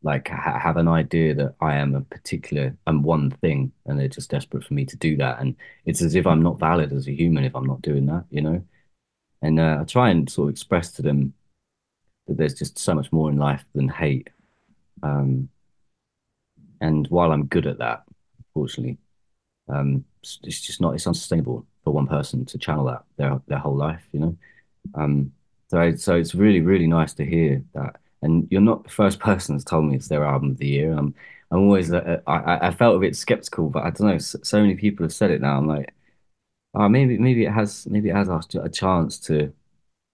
like 0.03 0.29
ha 0.29 0.59
have 0.59 0.77
an 0.77 0.87
idea 0.87 1.33
that 1.35 1.55
I 1.61 1.75
am 1.75 1.95
a 1.95 2.01
particular 2.01 2.75
I'm 2.87 3.03
one 3.03 3.31
thing 3.31 3.71
and 3.85 3.99
they're 3.99 4.07
just 4.07 4.31
desperate 4.31 4.63
for 4.63 4.73
me 4.73 4.85
to 4.85 4.97
do 4.97 5.15
that. 5.17 5.39
And 5.39 5.55
it's 5.85 6.01
as 6.01 6.15
if 6.15 6.25
I'm 6.25 6.41
not 6.41 6.59
valid 6.59 6.91
as 6.91 7.07
a 7.07 7.13
human 7.13 7.43
if 7.43 7.55
I'm 7.55 7.65
not 7.65 7.81
doing 7.81 8.05
that 8.07 8.25
you 8.29 8.41
know? 8.41 8.63
And 9.41 9.59
uh, 9.59 9.79
I 9.81 9.83
try 9.85 10.09
and 10.09 10.29
sort 10.29 10.49
of 10.49 10.53
express 10.53 10.91
to 10.93 11.01
them 11.01 11.33
that 12.27 12.37
there's 12.37 12.53
just 12.53 12.77
so 12.79 12.93
much 12.93 13.11
more 13.11 13.29
in 13.29 13.37
life 13.37 13.65
than 13.73 13.89
hate 13.89 14.29
um 15.03 15.49
and 16.79 17.07
while 17.07 17.31
I'm 17.31 17.45
good 17.45 17.67
at 17.67 17.77
that 17.79 18.03
unfortunately 18.39 18.97
um 19.69 20.03
it's, 20.21 20.39
it's 20.43 20.61
just 20.61 20.81
not 20.81 20.95
it's 20.95 21.07
unsustainable 21.07 21.65
for 21.83 21.93
one 21.93 22.07
person 22.07 22.45
to 22.45 22.57
channel 22.57 22.85
that 22.85 23.03
their 23.17 23.39
their 23.47 23.59
whole 23.59 23.75
life 23.75 24.03
you 24.11 24.19
know? 24.19 24.37
Um 24.95 25.31
so 25.71 25.95
so 25.95 26.15
it's 26.15 26.35
really 26.35 26.61
really 26.61 26.87
nice 26.87 27.13
to 27.15 27.25
hear 27.25 27.63
that 27.73 27.97
and 28.21 28.47
you're 28.51 28.61
not 28.61 28.83
the 28.83 28.89
first 28.89 29.19
person 29.29 29.55
that's 29.55 29.65
told 29.65 29.85
me 29.85 29.95
it's 29.95 30.07
their 30.09 30.25
album 30.25 30.51
of 30.51 30.57
the 30.57 30.67
year. 30.67 30.93
I'm 30.93 31.15
I'm 31.51 31.59
always 31.61 31.91
uh, 31.93 32.21
I 32.27 32.69
I 32.69 32.71
felt 32.71 32.95
a 32.95 32.99
bit 32.99 33.15
skeptical, 33.15 33.69
but 33.69 33.83
I 33.83 33.89
don't 33.91 34.07
know. 34.07 34.17
So, 34.19 34.61
many 34.61 34.75
people 34.75 35.03
have 35.05 35.13
said 35.13 35.31
it 35.31 35.41
now. 35.41 35.57
I'm 35.57 35.67
like, 35.67 35.93
oh, 36.75 36.89
maybe 36.89 37.17
maybe 37.19 37.45
it 37.45 37.51
has 37.51 37.87
maybe 37.87 38.09
it 38.09 38.15
has 38.15 38.29
asked 38.29 38.55
a 38.55 38.69
chance 38.69 39.19
to 39.21 39.53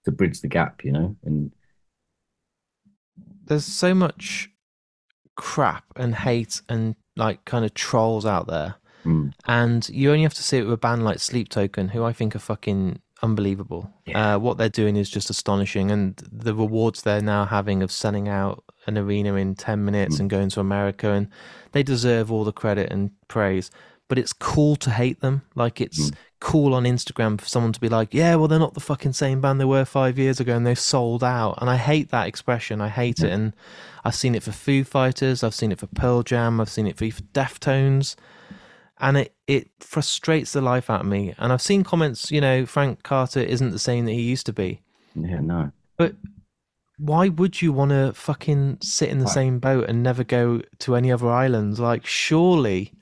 to 0.06 0.12
bridge 0.12 0.40
the 0.42 0.48
gap, 0.48 0.84
you 0.84 0.92
know. 0.92 1.16
And 1.24 1.52
There's 3.46 3.64
so 3.64 3.94
much 3.94 4.50
crap 5.36 5.84
and 5.96 6.14
hate 6.14 6.62
and 6.68 6.96
like 7.16 7.44
kind 7.46 7.64
of 7.64 7.74
trolls 7.74 8.26
out 8.26 8.46
there. 8.48 8.76
mm, 9.04 9.30
And 9.46 9.88
you 9.90 10.10
only 10.10 10.24
have 10.24 10.34
to 10.34 10.42
see 10.42 10.58
it 10.58 10.64
with 10.64 10.74
a 10.74 10.78
band 10.78 11.04
like 11.04 11.20
Sleep 11.20 11.48
Token, 11.48 11.90
who 11.90 12.04
I 12.04 12.12
think 12.12 12.36
are 12.36 12.40
fucking 12.40 13.00
unbelievable. 13.22 13.90
Yeah. 14.06 14.34
Uh, 14.34 14.38
what 14.38 14.58
they're 14.58 14.68
doing 14.68 14.96
is 14.96 15.10
just 15.10 15.30
astonishing. 15.30 15.90
And 15.90 16.16
the 16.30 16.54
rewards 16.54 17.02
they're 17.02 17.20
now 17.20 17.44
having 17.44 17.82
of 17.82 17.90
selling 17.92 18.28
out 18.28 18.64
an 18.86 18.96
arena 18.96 19.34
in 19.34 19.54
10 19.54 19.84
minutes 19.84 20.16
Mm. 20.16 20.20
and 20.20 20.30
going 20.30 20.48
to 20.50 20.60
America, 20.60 21.10
and 21.10 21.28
they 21.72 21.82
deserve 21.82 22.32
all 22.32 22.44
the 22.44 22.52
credit 22.52 22.90
and 22.92 23.10
praise. 23.28 23.70
But 24.08 24.16
it's 24.18 24.32
cool 24.32 24.76
to 24.76 24.90
hate 24.90 25.20
them. 25.20 25.42
Like, 25.54 25.80
it's 25.82 26.10
Mm. 26.10 26.14
cool 26.40 26.72
on 26.72 26.84
Instagram 26.84 27.38
for 27.38 27.46
someone 27.46 27.72
to 27.74 27.80
be 27.80 27.90
like, 27.90 28.14
yeah, 28.14 28.36
well, 28.36 28.48
they're 28.48 28.58
not 28.58 28.72
the 28.72 28.80
fucking 28.80 29.12
same 29.12 29.40
band 29.42 29.60
they 29.60 29.66
were 29.66 29.84
five 29.84 30.18
years 30.18 30.40
ago 30.40 30.56
and 30.56 30.64
they've 30.66 30.78
sold 30.78 31.22
out. 31.22 31.58
And 31.60 31.68
I 31.68 31.76
hate 31.76 32.10
that 32.10 32.26
expression. 32.28 32.80
I 32.80 32.88
hate 32.88 33.18
it. 33.20 33.30
And 33.30 33.52
I've 34.04 34.14
seen 34.14 34.34
it 34.34 34.42
for 34.42 34.52
Foo 34.52 34.84
Fighters, 34.84 35.42
I've 35.44 35.54
seen 35.54 35.72
it 35.72 35.78
for 35.80 35.88
Pearl 35.88 36.22
Jam, 36.22 36.60
I've 36.60 36.70
seen 36.70 36.86
it 36.86 36.96
for 36.96 37.10
for 37.10 37.22
Deftones 37.34 38.14
and 39.00 39.16
it, 39.16 39.34
it 39.46 39.70
frustrates 39.80 40.52
the 40.52 40.60
life 40.60 40.90
out 40.90 41.00
of 41.02 41.06
me. 41.06 41.34
And 41.38 41.52
I've 41.52 41.62
seen 41.62 41.84
comments, 41.84 42.30
you 42.30 42.40
know, 42.40 42.66
Frank 42.66 43.02
Carter 43.02 43.40
isn't 43.40 43.70
the 43.70 43.78
same 43.78 44.04
that 44.06 44.12
he 44.12 44.22
used 44.22 44.46
to 44.46 44.52
be. 44.52 44.80
yeah, 45.14 45.40
no, 45.40 45.70
But 45.96 46.14
why 46.98 47.28
would 47.28 47.62
you 47.62 47.72
want 47.72 47.90
to 47.90 48.12
fucking 48.12 48.78
sit 48.82 49.08
in 49.08 49.18
the 49.18 49.24
Right. 49.24 49.34
same 49.34 49.58
boat 49.60 49.88
and 49.88 50.02
never 50.02 50.24
go 50.24 50.62
to 50.80 50.96
any 50.96 51.12
other 51.12 51.28
islands? 51.30 51.78
Like, 51.78 52.04
surely 52.06 52.92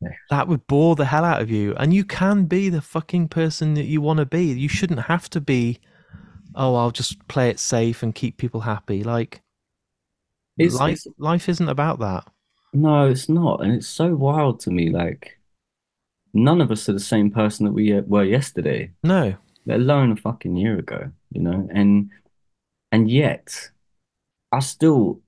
Yeah. 0.00 0.08
that 0.30 0.48
would 0.48 0.66
bore 0.66 0.96
the 0.96 1.04
hell 1.04 1.24
out 1.24 1.40
of 1.40 1.50
you. 1.50 1.74
And 1.76 1.94
you 1.94 2.04
can 2.04 2.46
be 2.46 2.68
the 2.68 2.80
fucking 2.82 3.28
person 3.28 3.74
that 3.74 3.84
you 3.84 4.00
want 4.00 4.18
to 4.18 4.26
be. 4.26 4.46
You 4.46 4.68
shouldn't 4.68 5.02
have 5.06 5.30
to 5.30 5.40
be, 5.40 5.78
oh, 6.56 6.74
I'll 6.74 6.90
just 6.90 7.26
play 7.28 7.48
it 7.48 7.60
safe 7.60 8.02
and 8.02 8.14
keep 8.14 8.36
people 8.38 8.62
happy. 8.62 9.04
Like, 9.04 9.40
it's, 10.58 10.74
life, 10.74 10.94
it's 10.94 11.06
life 11.18 11.48
isn't 11.48 11.68
about 11.68 12.00
that. 12.00 12.26
No, 12.72 13.08
it's 13.08 13.28
not, 13.28 13.62
and 13.62 13.72
it's 13.72 13.86
so 13.88 14.14
wild 14.14 14.60
to 14.60 14.70
me. 14.70 14.90
Like 14.90 15.38
none 16.34 16.60
of 16.60 16.70
us 16.70 16.88
are 16.88 16.92
the 16.94 17.00
same 17.00 17.30
person 17.30 17.66
that 17.66 17.72
we 17.72 17.92
uh, 17.92 18.02
were 18.02 18.24
yesterday. 18.24 18.90
No. 19.02 19.34
let 19.66 19.80
alone 19.80 20.12
a 20.12 20.16
fucking 20.16 20.56
year 20.56 20.78
ago, 20.78 21.10
you 21.30 21.40
know? 21.42 21.68
And 21.72 22.10
and 22.90 23.10
yet 23.10 23.70
I 24.50 24.60
still 24.60 25.20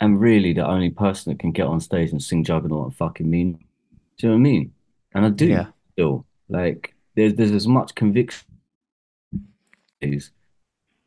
am 0.00 0.18
really 0.18 0.52
the 0.52 0.66
only 0.66 0.90
person 0.90 1.32
that 1.32 1.38
can 1.38 1.52
get 1.52 1.66
on 1.66 1.80
stage 1.80 2.10
and 2.10 2.22
sing 2.22 2.44
Juggernaut 2.44 2.84
and 2.86 2.96
fucking 2.96 3.28
mean. 3.30 3.52
Do 4.18 4.26
you 4.26 4.28
know 4.28 4.34
what 4.34 4.40
I 4.40 4.42
mean? 4.42 4.72
And 5.14 5.26
I 5.26 5.30
do 5.30 5.46
Yeah. 5.48 5.66
still. 5.92 6.26
Like 6.48 6.94
there's 7.14 7.34
there's 7.34 7.52
as 7.52 7.66
much 7.66 7.94
conviction 7.94 8.46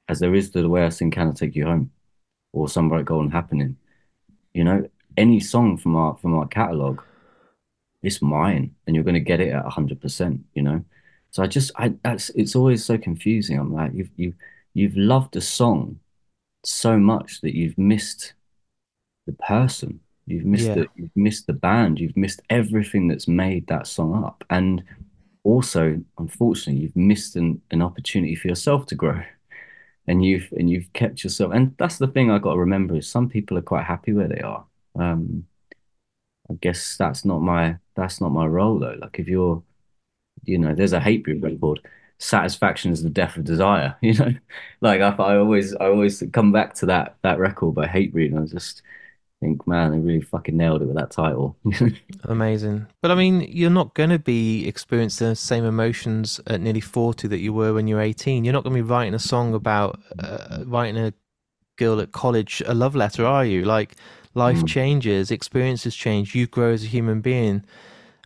as 0.09 0.19
there 0.19 0.33
is 0.33 0.49
to 0.51 0.61
the 0.61 0.69
way 0.69 0.83
I 0.83 0.89
sing 0.89 1.11
Can 1.11 1.29
I 1.29 1.31
Take 1.33 1.55
You 1.55 1.65
Home 1.65 1.91
or 2.53 2.67
Some 2.69 2.89
Bright 2.89 3.05
Golden 3.05 3.29
Happening. 3.31 3.77
You 4.53 4.63
know, 4.63 4.89
any 5.17 5.39
song 5.39 5.77
from 5.77 5.95
our 5.95 6.15
from 6.17 6.35
our 6.37 6.47
catalogue, 6.47 7.03
it's 8.03 8.21
mine 8.21 8.75
and 8.85 8.95
you're 8.95 9.05
gonna 9.05 9.19
get 9.19 9.39
it 9.41 9.49
at 9.53 9.65
hundred 9.65 10.01
percent, 10.01 10.41
you 10.53 10.61
know? 10.61 10.83
So 11.31 11.43
I 11.43 11.47
just 11.47 11.71
I 11.77 11.95
that's 12.03 12.29
it's 12.31 12.55
always 12.55 12.85
so 12.85 12.97
confusing. 12.97 13.59
I'm 13.59 13.73
like 13.73 13.93
you've 13.93 14.11
you 14.17 14.33
you've 14.73 14.97
loved 14.97 15.35
a 15.35 15.41
song 15.41 15.99
so 16.65 16.97
much 16.97 17.41
that 17.41 17.55
you've 17.55 17.77
missed 17.77 18.33
the 19.27 19.33
person. 19.33 20.01
You've 20.27 20.45
missed 20.45 20.67
Yeah. 20.67 20.75
the 20.75 20.89
you've 20.95 21.15
missed 21.15 21.47
the 21.47 21.53
band. 21.53 21.99
You've 21.99 22.17
missed 22.17 22.41
everything 22.49 23.07
that's 23.09 23.27
made 23.27 23.67
that 23.67 23.87
song 23.87 24.23
up. 24.23 24.43
And 24.49 24.83
also, 25.43 26.01
unfortunately, 26.19 26.83
you've 26.83 26.95
missed 26.95 27.35
an, 27.37 27.61
an 27.71 27.81
opportunity 27.81 28.35
for 28.35 28.49
yourself 28.49 28.85
to 28.87 28.95
grow. 28.95 29.23
And 30.07 30.23
you've 30.25 30.51
and 30.57 30.69
you've 30.69 30.91
kept 30.93 31.23
yourself. 31.23 31.53
And 31.53 31.75
that's 31.79 31.97
the 31.97 32.07
thing 32.07 32.31
I 32.31 32.39
got 32.39 32.53
to 32.53 32.59
remember 32.59 32.97
is 32.97 33.09
some 33.09 33.29
people 33.29 33.57
are 33.57 33.63
quite 33.63 33.85
happy 33.85 34.13
where 34.13 34.29
they 34.29 34.41
are. 34.41 34.66
Um, 34.99 35.45
I 36.49 36.53
guess 36.61 36.97
that's 36.97 37.25
not 37.25 37.41
my 37.41 37.77
that's 37.95 38.21
not 38.21 38.31
my 38.31 38.45
role 38.45 38.79
though. 38.79 38.97
Like 38.99 39.19
if 39.19 39.27
you're 39.27 39.63
you 40.43 40.57
know, 40.57 40.73
there's 40.73 40.93
a 40.93 40.99
hate 40.99 41.23
group 41.23 41.43
record. 41.43 41.81
Satisfaction 42.19 42.91
is 42.91 43.03
the 43.03 43.09
death 43.09 43.37
of 43.37 43.43
desire. 43.43 43.95
You 44.01 44.13
know, 44.13 44.33
like 44.81 45.01
I, 45.01 45.09
I 45.09 45.37
always, 45.37 45.75
I 45.75 45.85
always 45.85 46.23
come 46.33 46.51
back 46.51 46.73
to 46.75 46.85
that 46.87 47.17
that 47.21 47.39
record 47.39 47.75
by 47.75 47.85
Hatebreed, 47.85 48.31
and 48.31 48.39
I 48.39 48.45
just 48.45 48.81
think, 49.39 49.67
man, 49.67 49.91
they 49.91 49.99
really 49.99 50.21
fucking 50.21 50.57
nailed 50.57 50.81
it 50.81 50.85
with 50.85 50.97
that 50.97 51.11
title. 51.11 51.57
Amazing. 52.23 52.87
But 53.01 53.11
I 53.11 53.15
mean, 53.15 53.41
you're 53.41 53.69
not 53.69 53.93
going 53.93 54.09
to 54.09 54.19
be 54.19 54.67
experiencing 54.67 55.29
the 55.29 55.35
same 55.35 55.63
emotions 55.63 56.39
at 56.47 56.61
nearly 56.61 56.81
40 56.81 57.27
that 57.27 57.39
you 57.39 57.53
were 57.53 57.73
when 57.73 57.87
you're 57.87 58.01
18. 58.01 58.43
You're 58.43 58.53
not 58.53 58.63
going 58.63 58.75
to 58.75 58.83
be 58.83 58.89
writing 58.89 59.13
a 59.13 59.19
song 59.19 59.53
about 59.53 59.99
uh, 60.17 60.63
writing 60.65 60.97
a 60.97 61.13
girl 61.77 62.01
at 62.01 62.11
college 62.13 62.63
a 62.65 62.73
love 62.73 62.95
letter, 62.95 63.25
are 63.27 63.45
you? 63.45 63.63
Like, 63.63 63.95
life 64.33 64.59
Mm. 64.59 64.67
changes, 64.67 65.31
experiences 65.31 65.95
change, 65.95 66.35
you 66.35 66.47
grow 66.47 66.71
as 66.73 66.83
a 66.83 66.87
human 66.87 67.21
being. 67.21 67.63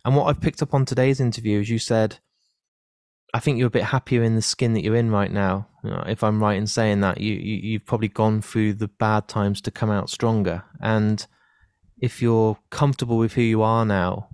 And 0.04 0.16
what 0.16 0.24
I've 0.26 0.40
picked 0.40 0.62
up 0.62 0.74
on 0.74 0.84
today's 0.84 1.20
interview 1.20 1.60
is 1.60 1.70
you 1.70 1.78
said, 1.78 2.18
I 3.34 3.38
think 3.40 3.58
you're 3.58 3.68
a 3.68 3.70
bit 3.70 3.84
happier 3.84 4.22
in 4.22 4.34
the 4.34 4.42
skin 4.42 4.74
that 4.74 4.82
you're 4.84 4.96
in 4.96 5.10
right 5.10 5.32
now. 5.32 5.68
You 5.82 5.90
know, 5.90 6.04
if 6.06 6.22
I'm 6.22 6.42
right 6.42 6.58
in 6.58 6.66
saying 6.66 7.00
that, 7.00 7.18
you, 7.20 7.34
you 7.34 7.56
you've 7.56 7.86
probably 7.86 8.08
gone 8.08 8.42
through 8.42 8.74
the 8.74 8.88
bad 8.88 9.26
times 9.26 9.60
to 9.62 9.70
come 9.70 9.90
out 9.90 10.10
stronger. 10.10 10.64
And 10.80 11.26
if 11.98 12.20
you're 12.20 12.58
comfortable 12.70 13.16
with 13.16 13.32
who 13.32 13.42
you 13.42 13.62
are 13.62 13.86
now, 13.86 14.28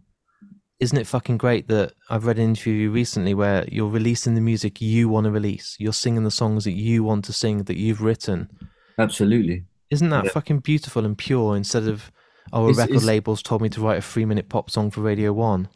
isn't 0.81 0.98
it 0.98 1.07
fucking 1.07 1.38
great 1.38 1.68
that 1.68 1.92
I've 2.11 2.26
read 2.26 2.38
an 2.38 2.44
interview 2.44 2.90
recently 2.90 3.35
where 3.35 3.64
you're 3.70 3.88
releasing 3.90 4.35
the 4.35 4.40
music 4.40 4.81
you 4.81 5.09
want 5.09 5.24
to 5.24 5.31
release, 5.31 5.76
you're 5.78 5.92
singing 5.92 6.24
the 6.24 6.31
songs 6.31 6.64
that 6.64 6.72
you 6.72 7.04
want 7.04 7.24
to 7.26 7.33
sing 7.33 7.64
that 7.64 7.76
you've 7.76 8.02
written. 8.02 8.50
Absolutely. 8.98 9.64
Isn't 9.90 10.11
that 10.11 10.24
Yeah. 10.27 10.31
fucking 10.31 10.61
beautiful 10.61 11.05
and 11.05 11.16
pure 11.16 11.57
instead 11.57 11.88
of 11.88 12.11
oh 12.53 12.66
a 12.66 12.70
It's- 12.70 12.79
record 12.79 12.96
it's- 12.96 13.05
label's 13.07 13.42
told 13.42 13.62
me 13.62 13.68
to 13.70 13.81
write 13.81 13.98
a 13.98 14.03
three 14.03 14.24
minute 14.24 14.48
pop 14.48 14.70
song 14.70 14.90
for 14.90 15.01
Radio 15.01 15.33
One. 15.33 15.68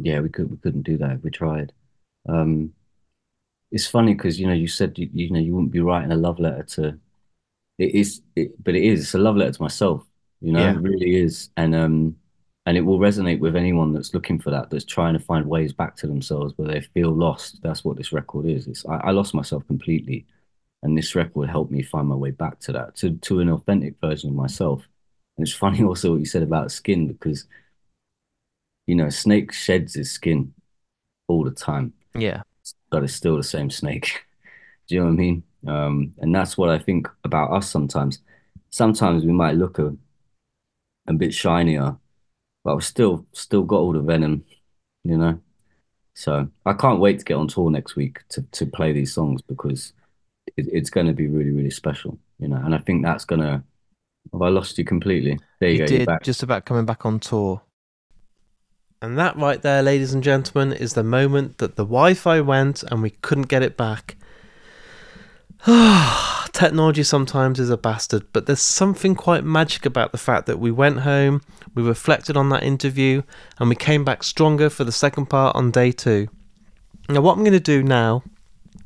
Yeah, 0.00 0.20
we 0.20 0.28
could 0.28 0.50
we 0.50 0.56
couldn't 0.58 0.82
do 0.82 0.98
that 0.98 1.22
we 1.22 1.30
tried. 1.30 1.72
Um, 2.28 2.72
it's 3.70 3.86
funny 3.86 4.14
because 4.14 4.38
you 4.40 4.46
know 4.46 4.52
you 4.54 4.68
said 4.68 4.98
you, 4.98 5.08
you 5.12 5.30
know 5.30 5.40
you 5.40 5.54
wouldn't 5.54 5.72
be 5.72 5.80
writing 5.80 6.12
a 6.12 6.16
love 6.16 6.38
letter 6.38 6.62
to. 6.74 6.98
It 7.78 7.94
is, 7.94 8.22
it, 8.34 8.62
but 8.62 8.74
it 8.74 8.82
is. 8.82 9.00
It's 9.02 9.14
a 9.14 9.18
love 9.18 9.36
letter 9.36 9.52
to 9.52 9.62
myself. 9.62 10.04
You 10.40 10.52
know, 10.52 10.58
Yeah. 10.60 10.72
it 10.74 10.80
really 10.80 11.16
is. 11.16 11.50
And 11.56 11.74
um, 11.74 12.16
and 12.66 12.76
it 12.76 12.82
will 12.82 12.98
resonate 12.98 13.38
with 13.40 13.56
anyone 13.56 13.92
that's 13.94 14.12
looking 14.12 14.38
for 14.38 14.50
that, 14.50 14.68
that's 14.68 14.84
trying 14.84 15.14
to 15.14 15.20
find 15.20 15.46
ways 15.46 15.72
back 15.72 15.96
to 15.96 16.06
themselves 16.06 16.52
where 16.56 16.68
they 16.68 16.80
feel 16.80 17.10
lost. 17.10 17.60
That's 17.62 17.84
what 17.84 17.96
this 17.96 18.12
record 18.12 18.46
is. 18.46 18.66
It's 18.66 18.84
I, 18.86 18.96
I 18.96 19.10
lost 19.12 19.32
myself 19.32 19.66
completely, 19.66 20.26
and 20.82 20.96
this 20.96 21.14
record 21.14 21.48
helped 21.50 21.70
me 21.72 21.82
find 21.82 22.08
my 22.08 22.14
way 22.14 22.30
back 22.30 22.60
to 22.60 22.72
that, 22.72 22.96
to 22.96 23.16
to 23.18 23.40
an 23.40 23.50
authentic 23.50 23.94
version 24.00 24.30
of 24.30 24.36
myself. 24.36 24.86
And 25.36 25.46
it's 25.46 25.56
funny 25.64 25.82
also 25.82 26.12
what 26.12 26.20
you 26.20 26.26
said 26.26 26.42
about 26.42 26.72
skin 26.72 27.08
because 27.08 27.46
you 28.86 28.94
know, 28.94 29.06
a 29.06 29.10
snake 29.10 29.52
sheds 29.52 29.94
his 29.94 30.10
skin 30.10 30.54
all 31.28 31.44
the 31.44 31.50
time, 31.50 31.92
Yeah. 32.14 32.42
but 32.90 33.04
it's 33.04 33.14
still 33.14 33.36
the 33.36 33.42
same 33.42 33.70
snake. 33.70 34.24
Do 34.88 34.94
you 34.94 35.00
know 35.00 35.06
what 35.06 35.12
I 35.12 35.16
mean? 35.16 35.42
Um, 35.66 36.14
and 36.18 36.34
that's 36.34 36.56
what 36.56 36.70
I 36.70 36.78
think 36.78 37.08
about 37.24 37.52
us 37.52 37.70
sometimes. 37.70 38.20
Sometimes 38.70 39.24
we 39.24 39.32
might 39.32 39.56
look 39.56 39.78
a, 39.78 39.94
a 41.06 41.12
bit 41.12 41.34
shinier, 41.34 41.96
but 42.64 42.76
we've 42.76 42.84
still 42.84 43.26
still 43.32 43.62
got 43.62 43.78
all 43.80 43.92
the 43.92 44.00
venom, 44.00 44.44
you 45.04 45.18
know. 45.18 45.40
So 46.14 46.48
I 46.66 46.74
can't 46.74 47.00
wait 47.00 47.20
to 47.20 47.24
get 47.24 47.34
on 47.36 47.48
tour 47.48 47.70
next 47.70 47.96
week 47.96 48.20
to 48.30 48.42
to 48.42 48.66
play 48.66 48.92
these 48.92 49.12
songs 49.14 49.42
because 49.42 49.92
it, 50.56 50.66
it's 50.72 50.90
going 50.90 51.06
to 51.06 51.12
be 51.12 51.26
really 51.26 51.50
really 51.50 51.70
special, 51.70 52.18
you 52.38 52.48
know. 52.48 52.56
And 52.56 52.74
I 52.74 52.78
think 52.78 53.04
that's 53.04 53.24
gonna. 53.24 53.62
Have 54.32 54.42
I 54.42 54.48
lost 54.48 54.76
you 54.76 54.84
completely? 54.84 55.38
There 55.60 55.70
you, 55.70 55.82
You 55.82 55.86
go. 55.86 55.86
Did 55.86 56.08
just 56.22 56.42
about 56.42 56.66
coming 56.66 56.84
back 56.84 57.06
on 57.06 57.18
tour. 57.18 57.62
And 59.00 59.16
that 59.16 59.36
right 59.36 59.62
there, 59.62 59.82
ladies 59.82 60.12
and 60.12 60.24
gentlemen, 60.24 60.72
is 60.72 60.94
the 60.94 61.04
moment 61.04 61.58
that 61.58 61.76
the 61.76 61.84
Wi 61.84 62.14
Fi 62.14 62.40
went 62.40 62.82
and 62.82 63.00
we 63.00 63.10
couldn't 63.10 63.48
get 63.48 63.62
it 63.62 63.76
back. 63.76 64.16
Technology 66.52 67.04
sometimes 67.04 67.60
is 67.60 67.70
a 67.70 67.76
bastard, 67.76 68.26
but 68.32 68.46
there's 68.46 68.60
something 68.60 69.14
quite 69.14 69.44
magic 69.44 69.86
about 69.86 70.10
the 70.10 70.18
fact 70.18 70.46
that 70.46 70.58
we 70.58 70.72
went 70.72 71.00
home, 71.00 71.42
we 71.74 71.82
reflected 71.82 72.36
on 72.36 72.48
that 72.48 72.64
interview, 72.64 73.22
and 73.58 73.68
we 73.68 73.76
came 73.76 74.04
back 74.04 74.24
stronger 74.24 74.68
for 74.68 74.82
the 74.82 74.92
second 74.92 75.26
part 75.26 75.54
on 75.54 75.70
day 75.70 75.92
two. 75.92 76.28
Now, 77.08 77.20
what 77.20 77.36
I'm 77.36 77.44
going 77.44 77.52
to 77.52 77.60
do 77.60 77.82
now 77.82 78.24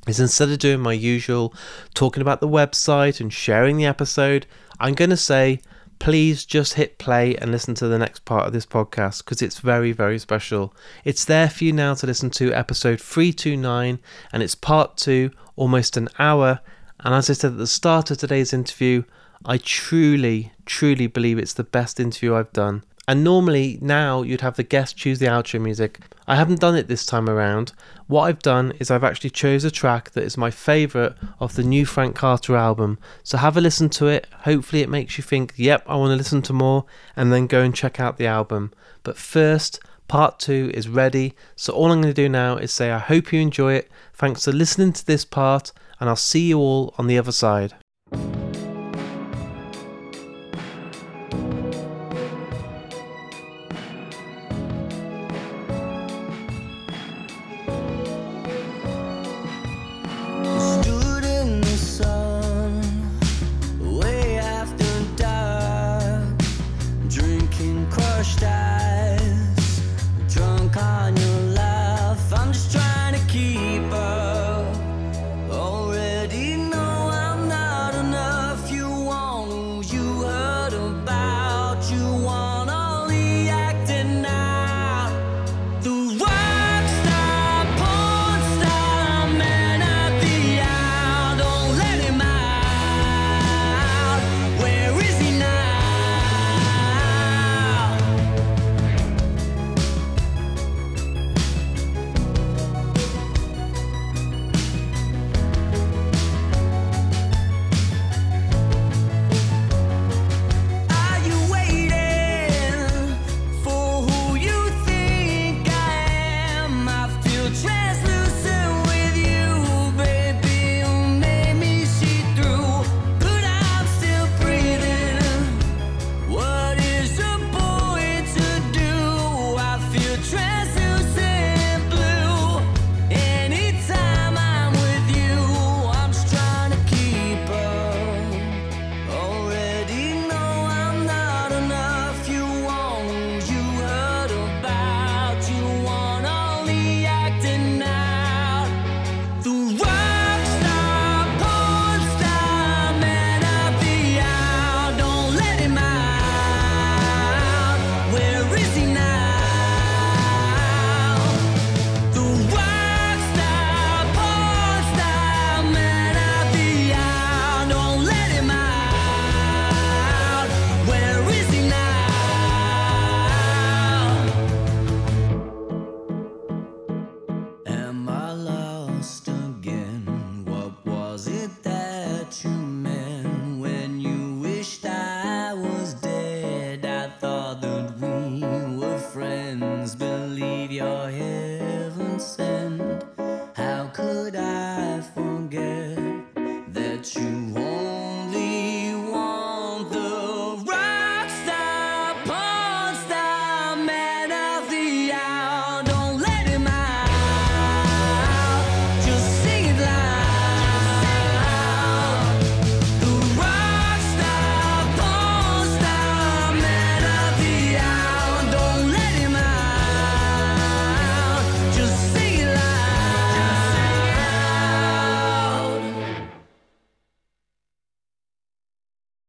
is 0.06 0.20
instead 0.20 0.50
of 0.50 0.58
doing 0.58 0.80
my 0.80 0.92
usual 0.92 1.54
talking 1.94 2.20
about 2.20 2.40
the 2.40 2.48
website 2.48 3.20
and 3.20 3.32
sharing 3.32 3.76
the 3.76 3.86
episode, 3.86 4.46
I'm 4.80 4.94
going 4.94 5.10
to 5.10 5.16
say, 5.16 5.60
please 6.00 6.44
just 6.44 6.74
hit 6.74 6.98
play 6.98 7.36
and 7.36 7.52
listen 7.52 7.76
to 7.76 7.86
the 7.86 7.98
next 7.98 8.24
part 8.24 8.46
of 8.46 8.52
this 8.52 8.66
podcast 8.66 9.24
because 9.24 9.40
it's 9.40 9.60
very, 9.60 9.92
very 9.92 10.18
special. 10.18 10.74
It's 11.04 11.24
there 11.24 11.48
for 11.48 11.62
you 11.62 11.72
now 11.72 11.94
to 11.94 12.06
listen 12.06 12.30
to 12.30 12.52
episode 12.52 13.00
329, 13.00 14.00
and 14.32 14.42
it's 14.42 14.56
part 14.56 14.96
two, 14.96 15.30
almost 15.54 15.96
an 15.96 16.08
hour. 16.18 16.58
And 17.00 17.14
as 17.14 17.30
I 17.30 17.34
said 17.34 17.52
at 17.52 17.58
the 17.58 17.68
start 17.68 18.10
of 18.10 18.18
today's 18.18 18.52
interview, 18.52 19.04
I 19.44 19.58
truly, 19.58 20.52
truly 20.66 21.06
believe 21.06 21.38
it's 21.38 21.54
the 21.54 21.62
best 21.62 22.00
interview 22.00 22.34
I've 22.34 22.52
done. 22.52 22.82
And 23.08 23.24
normally 23.24 23.78
now 23.82 24.22
you'd 24.22 24.42
have 24.42 24.56
the 24.56 24.62
guest 24.62 24.96
choose 24.96 25.18
the 25.18 25.26
outro 25.26 25.60
music. 25.60 25.98
I 26.26 26.36
haven't 26.36 26.60
done 26.60 26.76
it 26.76 26.86
this 26.86 27.04
time 27.04 27.28
around. 27.28 27.72
What 28.06 28.22
I've 28.22 28.38
done 28.38 28.72
is 28.78 28.90
I've 28.90 29.02
actually 29.02 29.30
chose 29.30 29.64
a 29.64 29.70
track 29.70 30.10
that 30.10 30.22
is 30.22 30.38
my 30.38 30.50
favourite 30.50 31.14
of 31.40 31.56
the 31.56 31.64
new 31.64 31.84
Frank 31.84 32.14
Carter 32.14 32.56
album. 32.56 32.98
So 33.24 33.38
have 33.38 33.56
a 33.56 33.60
listen 33.60 33.88
to 33.90 34.06
it. 34.06 34.28
Hopefully 34.42 34.82
it 34.82 34.88
makes 34.88 35.18
you 35.18 35.24
think, 35.24 35.52
yep, 35.56 35.82
I 35.88 35.96
want 35.96 36.12
to 36.12 36.16
listen 36.16 36.42
to 36.42 36.52
more, 36.52 36.84
and 37.16 37.32
then 37.32 37.48
go 37.48 37.62
and 37.62 37.74
check 37.74 37.98
out 37.98 38.18
the 38.18 38.26
album. 38.26 38.72
But 39.02 39.16
first, 39.16 39.80
part 40.06 40.38
two 40.38 40.70
is 40.72 40.88
ready. 40.88 41.34
So 41.56 41.72
all 41.72 41.90
I'm 41.90 42.00
going 42.00 42.14
to 42.14 42.22
do 42.22 42.28
now 42.28 42.56
is 42.56 42.72
say 42.72 42.92
I 42.92 42.98
hope 42.98 43.32
you 43.32 43.40
enjoy 43.40 43.74
it. 43.74 43.90
Thanks 44.14 44.44
for 44.44 44.52
listening 44.52 44.92
to 44.92 45.04
this 45.04 45.24
part, 45.24 45.72
and 45.98 46.08
I'll 46.08 46.16
see 46.16 46.48
you 46.48 46.58
all 46.58 46.94
on 46.98 47.08
the 47.08 47.18
other 47.18 47.32
side. 47.32 47.74